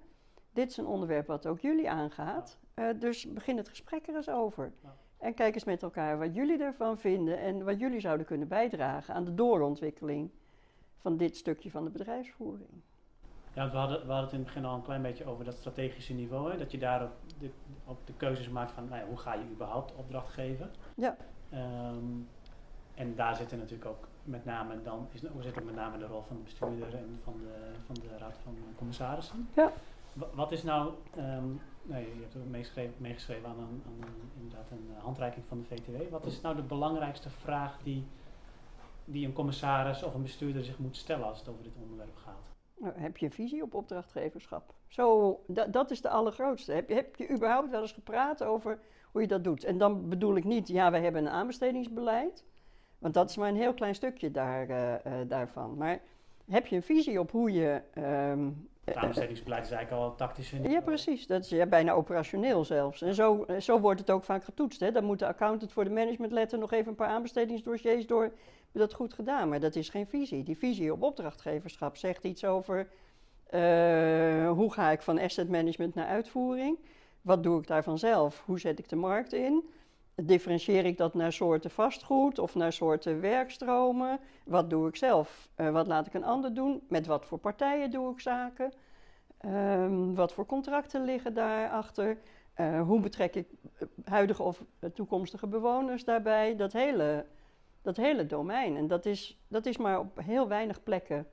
[0.53, 2.59] dit is een onderwerp wat ook jullie aangaat.
[2.75, 4.73] Uh, dus begin het gesprek er eens over.
[4.83, 4.97] Ja.
[5.19, 9.15] En kijk eens met elkaar wat jullie ervan vinden en wat jullie zouden kunnen bijdragen
[9.15, 10.31] aan de doorontwikkeling
[10.97, 12.71] van dit stukje van de bedrijfsvoering.
[13.53, 15.55] Ja, we hadden, we hadden het in het begin al een klein beetje over dat
[15.55, 16.51] strategische niveau.
[16.51, 16.59] Hè?
[16.59, 17.51] Dat je daar ook de,
[17.87, 20.71] ook de keuzes maakt van nou ja, hoe ga je überhaupt opdracht geven.
[20.95, 21.17] Ja.
[21.53, 22.29] Um,
[22.95, 26.07] en daar zit er natuurlijk ook met name dan, is, zit ook met name de
[26.07, 29.49] rol van de bestuurder en van de, van de raad van commissarissen.
[29.55, 29.73] Ja.
[30.33, 34.09] Wat is nou, um, nee, je hebt ook meegeschreven, aan, een, aan
[34.41, 36.11] inderdaad een handreiking van de VTW.
[36.11, 38.07] Wat is nou de belangrijkste vraag die,
[39.05, 42.49] die een commissaris of een bestuurder zich moet stellen als het over dit onderwerp gaat?
[42.79, 44.75] Nou, heb je een visie op opdrachtgeverschap?
[44.87, 45.41] Zo,
[45.71, 46.73] dat is de allergrootste.
[46.73, 48.79] Heb je, überhaupt wel eens gepraat over
[49.13, 49.65] hoe je dat doet?
[49.65, 52.45] En dan bedoel ik niet, ja, we hebben een aanbestedingsbeleid.
[52.99, 55.77] Want dat is maar een heel klein stukje daar, uh, uh, daarvan.
[55.77, 56.01] Maar
[56.49, 57.83] heb je een visie op hoe je.
[58.31, 60.53] Um, aanbestedingsbeleid is eigenlijk al tactisch.
[60.63, 61.27] Ja, precies.
[61.27, 63.03] Dat is ja, bijna operationeel zelfs.
[63.03, 64.81] En zo, zo wordt het ook vaak getoetst.
[64.81, 64.93] Hè.
[64.93, 68.33] Dan moet de accountant voor de managementletter nog even een paar aanbestedingsdossiers door
[68.73, 70.43] dat goed gedaan, maar dat is geen visie.
[70.43, 72.89] Die visie op opdrachtgeverschap zegt iets over
[73.51, 76.79] uh, hoe ga ik van asset management naar uitvoering?
[77.21, 78.43] Wat doe ik daarvan zelf?
[78.47, 79.71] Hoe zet ik de markt in?
[80.23, 84.21] Differentieer ik dat naar soorten vastgoed of naar soorten werkstromen?
[84.45, 85.49] Wat doe ik zelf?
[85.57, 86.83] Uh, wat laat ik een ander doen?
[86.89, 88.73] Met wat voor partijen doe ik zaken?
[89.47, 92.19] Um, wat voor contracten liggen daarachter?
[92.57, 93.47] Uh, hoe betrek ik
[94.05, 96.57] huidige of toekomstige bewoners daarbij?
[96.57, 97.27] Dat hele
[97.83, 98.77] dat hele domein.
[98.77, 101.27] En dat is, dat is maar op heel weinig plekken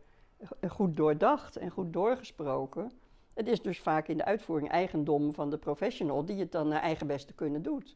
[0.67, 2.91] goed doordacht en goed doorgesproken.
[3.34, 6.82] Het is dus vaak in de uitvoering eigendom van de professional die het dan naar
[6.82, 7.95] eigen beste kunnen doet.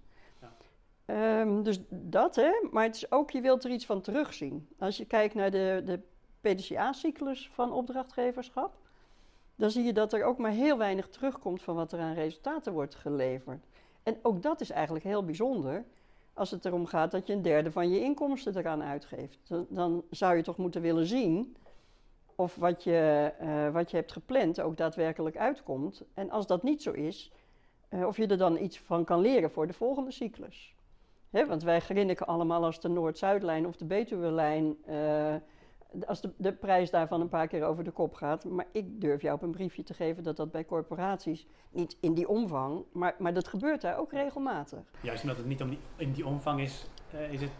[1.12, 2.52] Um, dus dat, hè.
[2.72, 4.68] Maar het is ook, je wilt er iets van terugzien.
[4.80, 6.00] Als je kijkt naar de, de
[6.42, 8.74] PDCA-cyclus van opdrachtgeverschap,
[9.56, 12.74] dan zie je dat er ook maar heel weinig terugkomt van wat er aan resultaten
[12.74, 13.66] wordt geleverd.
[14.04, 15.86] En ook dat is eigenlijk heel bijzonder
[16.34, 19.52] als het erom gaat dat je een derde van je inkomsten eraan uitgeeft.
[19.70, 21.56] Dan zou je toch moeten willen zien
[22.36, 26.04] of wat je, uh, wat je hebt gepland ook daadwerkelijk uitkomt.
[26.14, 27.32] En als dat niet zo is,
[27.90, 30.76] uh, of je er dan iets van kan leren voor de volgende cyclus.
[31.32, 35.36] Want wij grinniken allemaal als de Noord-Zuidlijn of de Betuwe-lijn uh,
[36.08, 38.46] als de, de, prijs daarvan een paar keer over de kop gaat.
[38.46, 42.14] Maar ik durf jou op een briefje te geven dat dat bij corporaties niet in
[42.14, 44.80] die omvang, maar, maar dat gebeurt daar ook regelmatig.
[45.02, 47.52] Juist omdat het niet om die, in die omvang is, uh, is het,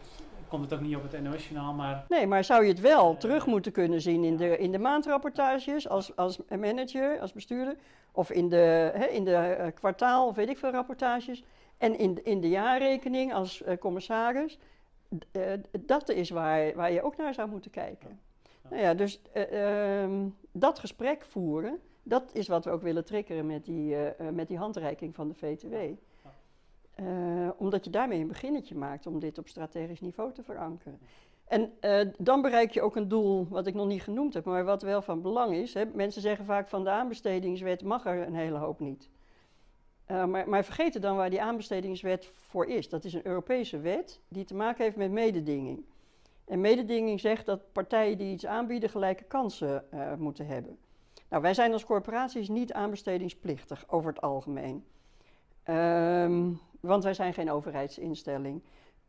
[0.48, 2.06] komt het ook niet op het NOS-journaal, maar...
[2.10, 4.80] Nee, maar zou je het wel uh, terug moeten kunnen zien in de, in de
[4.80, 7.76] maandrapportages als, als manager, als bestuurder,
[8.12, 11.44] of in de, hè, in de uh, kwartaal weet ik veel rapportages,
[11.82, 14.60] en in, in de jaarrekening als commissaris
[15.32, 18.20] uh, dat is waar, waar je ook naar zou moeten kijken.
[18.70, 23.46] Nou ja, dus uh, um, dat gesprek voeren, dat is wat we ook willen triggeren
[23.46, 23.96] met die,
[24.32, 25.76] met die handreiking van de VTW.
[27.58, 31.00] omdat je daarmee een beginnetje maakt om dit op strategisch niveau te verankeren.
[31.48, 31.74] En
[32.18, 35.02] dan bereik je ook een doel wat ik nog niet genoemd heb, maar wat wel
[35.02, 35.74] van belang is.
[35.74, 35.86] Hè.
[35.86, 39.10] Mensen zeggen vaak van de aanbestedingswet mag er een hele hoop niet.
[40.12, 42.90] Uh, maar, maar vergeten dan waar die aanbestedingswet voor is.
[42.90, 45.86] Dat is een Europese wet die te maken heeft met mededinging.
[46.46, 50.78] En mededinging zegt dat partijen die iets aanbieden gelijke kansen uh, moeten hebben.
[51.30, 54.86] Nou, wij zijn als corporaties niet aanbestedingsplichtig over het algemeen.
[55.70, 58.64] Um, want wij zijn geen overheidsinstelling.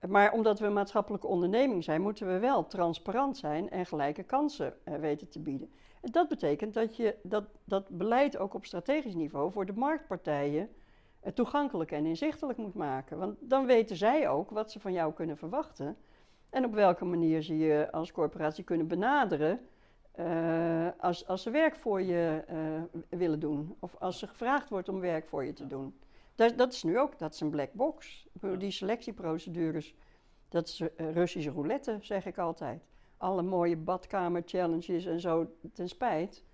[0.08, 4.74] Maar omdat we een maatschappelijke onderneming zijn, moeten we wel transparant zijn en gelijke kansen
[4.84, 5.70] uh, weten te bieden.
[6.00, 10.70] En dat betekent dat je dat, dat beleid ook op strategisch niveau voor de marktpartijen
[11.34, 13.18] toegankelijk en inzichtelijk moet maken.
[13.18, 15.96] Want dan weten zij ook wat ze van jou kunnen verwachten
[16.50, 19.60] en op welke manier ze je als corporatie kunnen benaderen
[20.18, 22.44] uh, als, als ze werk voor je
[23.08, 25.94] willen doen of als er gevraagd wordt om werk voor je te doen.
[26.34, 28.28] Dat, dat is nu ook, dat is een black box.
[28.58, 29.94] Die selectieprocedures,
[30.48, 32.84] dat is uh, Russische roulette, zeg ik altijd.
[33.16, 36.44] Alle mooie badkamer-challenges en zo, ten spijt.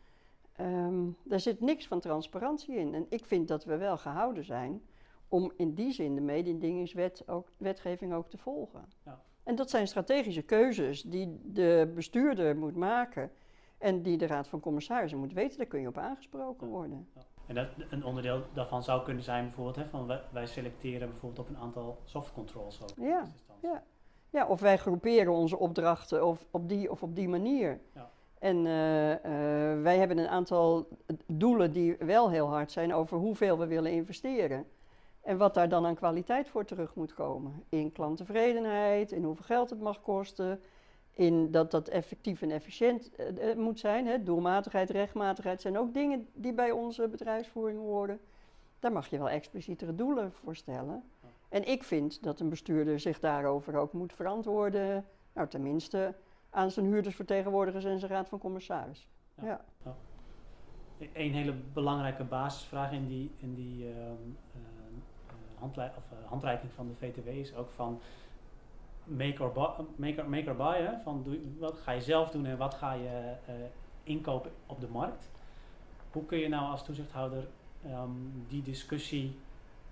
[0.60, 2.94] Um, daar zit niks van transparantie in.
[2.94, 4.82] En ik vind dat we wel gehouden zijn
[5.28, 8.84] om in die zin de mededingingswet ook, wetgeving ook te volgen.
[9.04, 9.20] Ja.
[9.42, 13.30] En dat zijn strategische keuzes die de bestuurder moet maken
[13.78, 15.58] en die de Raad van Commissarissen moet weten.
[15.58, 17.08] Daar kun je op aangesproken worden.
[17.14, 17.22] Ja.
[17.46, 21.48] En dat, een onderdeel daarvan zou kunnen zijn bijvoorbeeld, hè, van wij, wij selecteren bijvoorbeeld
[21.48, 22.90] op een aantal soft controls ook.
[22.96, 23.26] Ja,
[23.62, 23.84] ja.
[24.30, 27.80] ja, of wij groeperen onze opdrachten of op die of op die manier.
[27.94, 28.10] Ja.
[28.38, 29.16] En uh, uh,
[29.82, 30.88] wij hebben een aantal
[31.26, 34.66] doelen die wel heel hard zijn over hoeveel we willen investeren.
[35.20, 37.62] En wat daar dan aan kwaliteit voor terug moet komen.
[37.68, 40.60] In klanttevredenheid, in hoeveel geld het mag kosten,
[41.12, 44.06] in dat dat effectief en efficiënt uh, moet zijn.
[44.06, 44.22] Hè.
[44.22, 48.20] Doelmatigheid, rechtmatigheid zijn ook dingen die bij onze bedrijfsvoering horen.
[48.78, 51.02] Daar mag je wel explicietere doelen voor stellen.
[51.48, 56.14] En ik vind dat een bestuurder zich daarover ook moet verantwoorden, nou tenminste
[56.58, 59.08] aan zijn huurdersvertegenwoordigers en zijn raad van commissaris.
[59.34, 59.46] Ja.
[59.46, 59.60] ja.
[59.84, 59.94] ja.
[61.12, 63.96] Een hele belangrijke basisvraag in die, in die uh,
[65.62, 68.00] uh, of, handreiking van de VTW is ook van
[69.04, 70.76] make or, buy, make or, make or buy.
[70.76, 70.98] Hè?
[71.02, 73.54] Van doe, wat ga je zelf doen en wat ga je uh,
[74.02, 75.30] inkopen op de markt.
[76.12, 77.48] Hoe kun je nou als toezichthouder
[77.86, 79.38] um, die discussie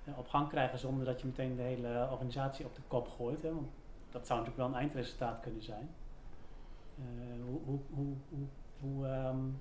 [0.04, 3.42] uh, op gang krijgen zonder dat je meteen de hele organisatie op de kop gooit?
[3.42, 3.54] Hè?
[3.54, 3.68] Want
[4.10, 5.88] dat zou natuurlijk wel een eindresultaat kunnen zijn.
[6.98, 8.46] Uh, hoe, hoe, hoe,
[8.80, 9.60] hoe, um,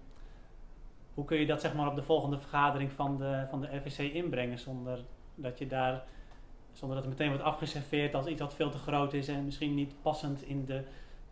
[1.14, 4.14] hoe kun je dat zeg maar op de volgende vergadering van de, van de FEC
[4.14, 6.04] inbrengen zonder dat je daar
[6.72, 9.74] zonder dat het meteen wordt afgeserveerd als iets wat veel te groot is en misschien
[9.74, 10.84] niet passend in de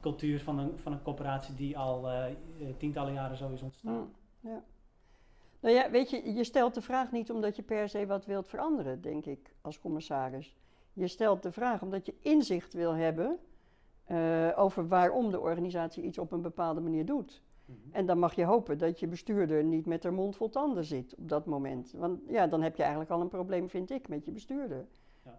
[0.01, 2.25] cultuur van een, van een corporatie die al uh,
[2.77, 3.93] tientallen jaren zo is ontstaan.
[3.93, 4.63] Mm, ja.
[5.59, 8.47] Nou ja, weet je, je stelt de vraag niet omdat je per se wat wilt
[8.47, 10.55] veranderen, denk ik, als commissaris.
[10.93, 13.39] Je stelt de vraag omdat je inzicht wil hebben
[14.11, 17.41] uh, over waarom de organisatie iets op een bepaalde manier doet.
[17.65, 17.93] Mm -hmm.
[17.93, 21.15] En dan mag je hopen dat je bestuurder niet met haar mond vol tanden zit
[21.17, 21.93] op dat moment.
[21.97, 24.85] Want ja, dan heb je eigenlijk al een probleem, vind ik, met je bestuurder.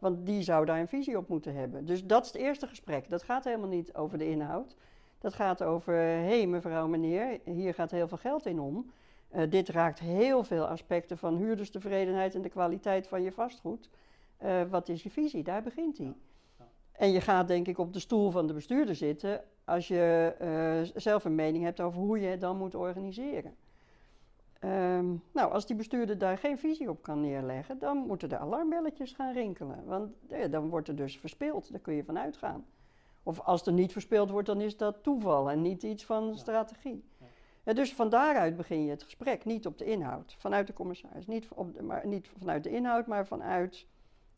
[0.01, 1.85] Want die zou daar een visie op moeten hebben.
[1.85, 3.11] Dus dat is het eerste gesprek.
[3.11, 4.77] Dat gaat helemaal niet over de inhoud.
[5.19, 8.91] Dat gaat over, hé hey, mevrouw, meneer, hier gaat heel veel geld in om.
[9.35, 13.91] Uh, dit raakt heel veel aspecten van huurderstevredenheid en de kwaliteit van je vastgoed.
[14.43, 15.43] Uh, wat is je visie?
[15.43, 16.07] Daar begint hij.
[16.07, 16.15] Ja.
[16.97, 21.01] En je gaat denk ik op de stoel van de bestuurder zitten als je uh,
[21.01, 23.55] zelf een mening hebt over hoe je het dan moet organiseren.
[24.61, 29.13] Um, nou, als die bestuurder daar geen visie op kan neerleggen, dan moeten de alarmbelletjes
[29.13, 29.85] gaan rinkelen.
[29.85, 32.67] Want ja, dan wordt er dus verspeeld, daar kun je van uitgaan.
[33.23, 36.37] Of als er niet verspeeld wordt, dan is dat toeval en niet iets van ja.
[36.37, 37.05] strategie.
[37.19, 37.27] Ja.
[37.65, 41.27] Ja, dus van daaruit begin je het gesprek, niet op de inhoud, vanuit de commissaris.
[41.27, 43.87] Niet, op de, maar, niet vanuit de inhoud, maar vanuit,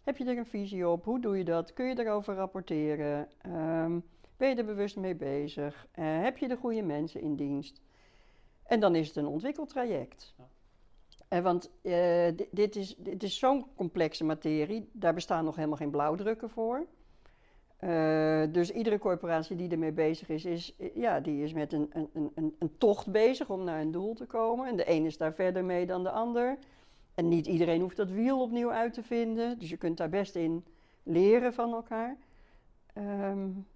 [0.07, 4.05] heb je er een visie op, hoe doe je dat, kun je erover rapporteren, um,
[4.37, 7.81] ben je er bewust mee bezig, uh, heb je de goede mensen in dienst.
[8.63, 10.35] En dan is het een ontwikkeltraject.
[10.39, 10.49] Ja.
[11.29, 15.91] En want uh, dit, is, dit is zo'n complexe materie, daar bestaan nog helemaal geen
[15.91, 16.87] blauwdrukken voor.
[17.81, 22.31] Uh, dus iedere corporatie die ermee bezig is, is, ja, die is met een, een,
[22.35, 24.69] een, een tocht bezig om naar een doel te komen.
[24.69, 26.59] En de een is daar verder mee dan de ander.
[27.17, 29.59] En niet iedereen hoeft dat wiel opnieuw uit te vinden.
[29.59, 30.65] Dus je kunt daar best in
[31.03, 32.17] leren van elkaar.
[32.95, 33.67] Um,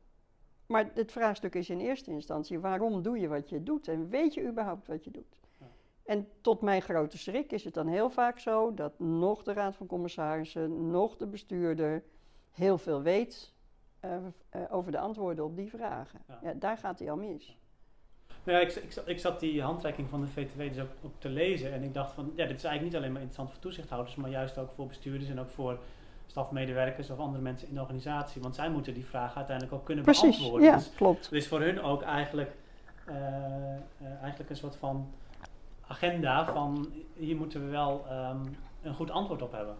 [0.66, 4.34] maar het vraagstuk is in eerste instantie: waarom doe je wat je doet en weet
[4.34, 5.38] je überhaupt wat je doet?
[5.58, 5.66] Ja.
[6.04, 9.76] En tot mijn grote schrik is het dan heel vaak zo dat nog de Raad
[9.76, 12.04] van Commissarissen, nog de bestuurder
[12.50, 13.54] heel veel weet
[14.04, 14.16] uh,
[14.56, 16.20] uh, over de antwoorden op die vragen.
[16.28, 16.38] Ja.
[16.42, 17.58] ja daar gaat hij al mis.
[18.44, 21.28] Nou ja, ik, ik, ik, zat die handreiking van de VTW dus ook, ook, te
[21.28, 24.14] lezen en ik dacht van, ja, dit is eigenlijk niet alleen maar interessant voor toezichthouders,
[24.14, 25.78] maar juist ook voor bestuurders en ook voor
[26.26, 28.42] stafmedewerkers of andere mensen in de organisatie.
[28.42, 30.68] Want zij moeten die vragen uiteindelijk ook kunnen Precies, beantwoorden.
[30.68, 31.30] Ja, dus, klopt.
[31.30, 32.50] Dus voor hun ook eigenlijk,
[33.08, 35.10] uh, uh, eigenlijk een soort van
[35.86, 39.76] agenda van hier moeten we wel um, een goed antwoord op hebben.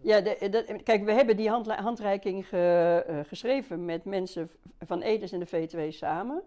[0.00, 5.00] Ja, de, de, kijk, we hebben die hand, handreiking ge, uh, geschreven met mensen van
[5.02, 6.42] EDES en de V2 samen.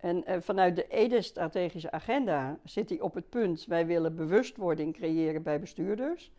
[0.00, 5.42] En uh, vanuit de EDES-strategische agenda zit hij op het punt: wij willen bewustwording creëren
[5.42, 6.32] bij bestuurders.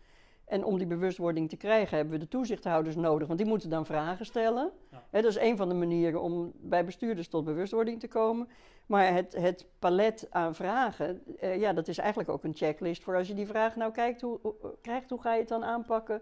[0.46, 3.86] En om die bewustwording te krijgen hebben we de toezichthouders nodig, want die moeten dan
[3.86, 4.72] vragen stellen.
[4.92, 5.04] Ja.
[5.10, 8.48] He, dat is een van de manieren om bij bestuurders tot bewustwording te komen.
[8.86, 13.16] Maar het, het palet aan vragen, uh, ja, dat is eigenlijk ook een checklist voor
[13.16, 16.22] als je die vraag nou kijkt, hoe, hoe, krijgt, hoe ga je het dan aanpakken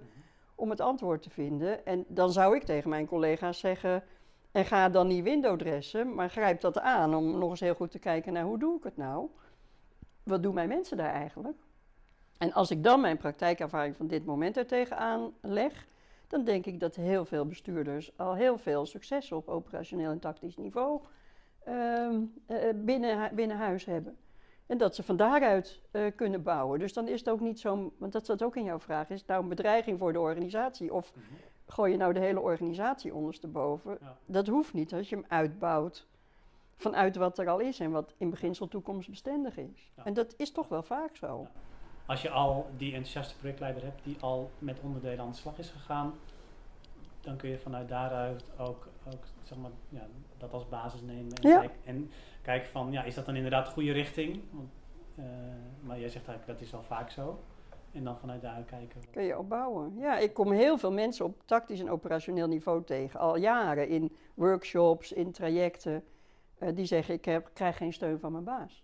[0.55, 1.85] om het antwoord te vinden?
[1.85, 4.03] En dan zou ik tegen mijn collega's zeggen,
[4.59, 7.99] en ga dan niet windowdressen, maar grijp dat aan om nog eens heel goed te
[7.99, 9.29] kijken naar hoe doe ik het nou?
[10.23, 11.57] Wat doen mijn mensen daar eigenlijk?
[12.37, 15.87] En als ik dan mijn praktijkervaring van dit moment er tegenaan leg,
[16.27, 20.57] dan denk ik dat heel veel bestuurders al heel veel succes op operationeel en tactisch
[20.57, 21.01] niveau
[21.67, 22.19] uh,
[22.75, 24.17] binnen, binnen huis hebben.
[24.65, 26.79] En dat ze van daaruit uh, kunnen bouwen.
[26.79, 29.19] Dus dan is het ook niet zo, want dat zat ook in jouw vraag, is
[29.19, 30.93] het nou een bedreiging voor de organisatie?
[30.93, 31.23] Of -hmm.
[31.71, 33.97] Gooi je nou de hele organisatie ondersteboven?
[34.01, 34.17] Ja.
[34.25, 36.07] Dat hoeft niet als je hem uitbouwt
[36.75, 39.91] vanuit wat er al is en wat in beginsel toekomstbestendig is.
[39.95, 40.05] Ja.
[40.05, 41.47] En dat is toch wel vaak zo.
[41.53, 41.61] Ja
[42.09, 45.69] als je al die enthousiaste projectleider hebt die al met onderdelen aan de slag is
[45.69, 46.13] gegaan,
[47.21, 50.07] dan kun je vanuit daaruit ook, ook zeg maar, ja,
[50.37, 52.11] dat als basis nemen en, kijken, en
[52.41, 54.41] kijken van, ja, is dat dan inderdaad de goede richting?
[54.51, 54.69] Want,
[55.15, 55.25] uh,
[55.81, 57.43] maar jij zegt eigenlijk, dat is al vaak zo.
[57.91, 59.01] En dan vanuit daar kijken.
[59.11, 59.97] Kun je opbouwen.
[59.97, 63.19] Ja, ik kom heel veel mensen op tactisch en operationeel niveau tegen.
[63.19, 66.03] Al jaren in workshops, in trajecten.
[66.59, 68.83] Uh, die zeggen, ik heb, krijg geen steun van mijn baas.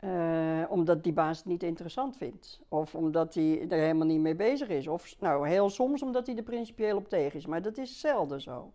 [0.00, 2.60] Uh, omdat die baas het niet interessant vindt.
[2.68, 4.88] Of omdat hij er helemaal niet mee bezig is.
[4.88, 7.46] Of nou, heel soms omdat hij er principieel op tegen is.
[7.46, 8.72] Maar dat is zelden zo.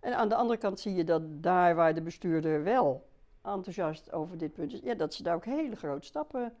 [0.00, 3.06] En aan de andere kant zie je dat daar waar de bestuurder wel
[3.42, 6.52] enthousiast over dit punt is, ja, dat ze daar ook hele grote stappen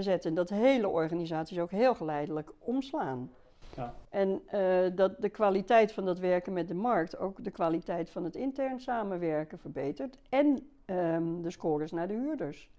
[0.00, 0.30] zetten.
[0.30, 3.30] En dat hele organisaties ook heel geleidelijk omslaan.
[3.76, 3.94] Ja.
[4.08, 8.24] En uh, dat de kwaliteit van dat werken met de markt ook de kwaliteit van
[8.24, 10.18] het intern samenwerken verbetert.
[10.28, 12.70] En um, de scores naar de huurders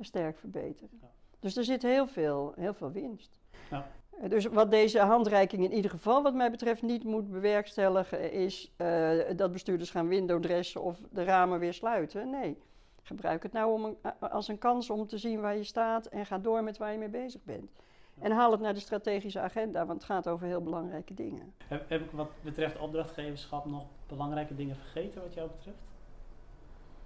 [0.00, 0.98] sterk verbeteren.
[1.00, 1.10] Ja.
[1.40, 3.38] Dus er zit heel veel, heel veel winst.
[3.70, 3.86] Ja.
[4.28, 9.10] Dus wat deze handreiking in ieder geval, wat mij betreft, niet moet bewerkstelligen, is uh,
[9.36, 12.30] dat bestuurders gaan windowdressen of de ramen weer sluiten.
[12.30, 12.58] Nee,
[13.04, 16.26] gebruik het nou om een, als een kans om te zien waar je staat en
[16.26, 17.70] ga door met waar je mee bezig bent.
[18.18, 21.54] En haal het naar de strategische agenda, want het gaat over heel belangrijke dingen.
[21.66, 25.78] Heb, heb ik wat betreft opdrachtgeverschap nog belangrijke dingen vergeten wat jou betreft?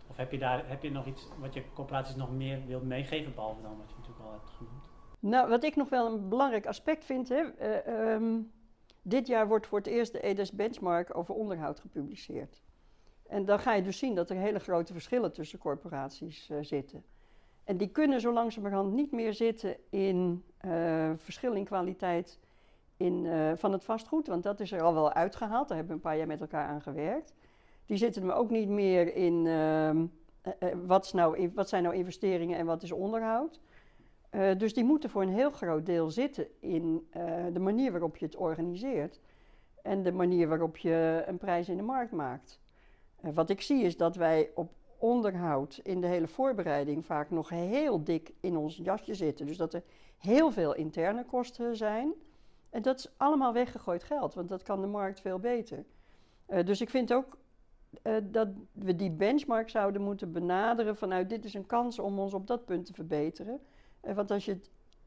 [0.07, 3.34] Of heb je, daar, heb je nog iets wat je corporaties nog meer wilt meegeven,
[3.34, 4.84] behalve dan wat je natuurlijk al hebt genoemd?
[5.18, 7.42] Nou, wat ik nog wel een belangrijk aspect vind, hè,
[7.86, 8.53] uh, um,
[9.03, 12.62] dit jaar wordt voor het eerst de EDES benchmark over onderhoud gepubliceerd.
[13.29, 17.05] En dan ga je dus zien dat er hele grote verschillen tussen corporaties uh, zitten.
[17.64, 22.39] En die kunnen zo langzamerhand niet meer zitten in uh, verschil in kwaliteit
[22.97, 23.26] in,
[23.57, 25.68] van het vastgoed, want dat is er al wel uitgehaald.
[25.68, 27.35] Daar hebben we een paar jaar met elkaar aan gewerkt.
[27.87, 29.43] Die zitten er ook niet meer in
[30.87, 33.61] wat, nou, wat, zijn nou investeringen en wat is onderhoud.
[34.31, 37.09] Dus die moeten voor een heel groot deel zitten in
[37.53, 39.20] de manier waarop je het organiseert
[39.83, 42.61] en de manier waarop je een prijs in de markt maakt.
[43.20, 48.04] Wat ik zie is dat wij op onderhoud in de hele voorbereiding vaak nog heel
[48.04, 49.46] dik in ons jasje zitten.
[49.46, 49.82] Dus dat er
[50.18, 52.12] heel veel interne kosten zijn.
[52.70, 55.84] En dat is allemaal weggegooid geld, want dat kan de markt veel beter.
[56.48, 57.38] Uh, dus ik vind ook
[58.02, 62.34] uh, dat we die benchmark zouden moeten benaderen vanuit dit is een kans om ons
[62.34, 63.60] op dat punt te verbeteren.
[64.02, 64.60] Uh, want als je,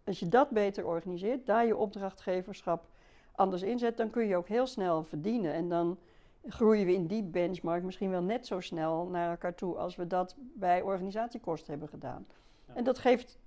[0.03, 2.89] als je dat beter organiseert, daar je opdrachtgeverschap
[3.31, 5.53] anders inzet, dan kun je ook heel snel verdienen.
[5.53, 5.97] En dan
[6.45, 10.07] groeien we in die benchmark misschien wel net zo snel naar elkaar toe als we
[10.07, 12.27] dat bij organisatiekosten hebben gedaan.
[12.67, 12.75] Ja.
[12.75, 13.39] En dat geeft,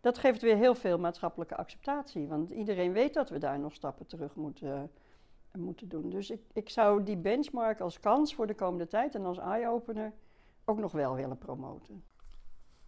[0.00, 4.06] dat geeft weer heel veel maatschappelijke acceptatie, want iedereen weet dat we daar nog stappen
[4.06, 4.90] terug moeten
[5.58, 6.10] moeten doen.
[6.10, 10.12] Dus ik, ik zou die benchmark als kans voor de komende tijd en als eye-opener
[10.64, 12.04] ook nog wel willen promoten.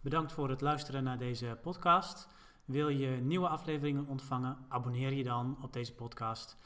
[0.01, 2.27] Bedankt voor het luisteren naar deze podcast.
[2.65, 4.57] Wil je nieuwe afleveringen ontvangen?
[4.67, 6.57] Abonneer je dan op deze podcast.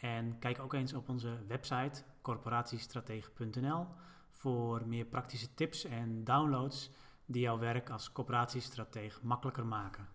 [0.00, 3.86] En kijk ook eens op onze website corporatiestratege.nl
[4.30, 6.90] voor meer praktische tips en downloads
[7.26, 10.08] die jouw werk als corporatiestratege makkelijker maken.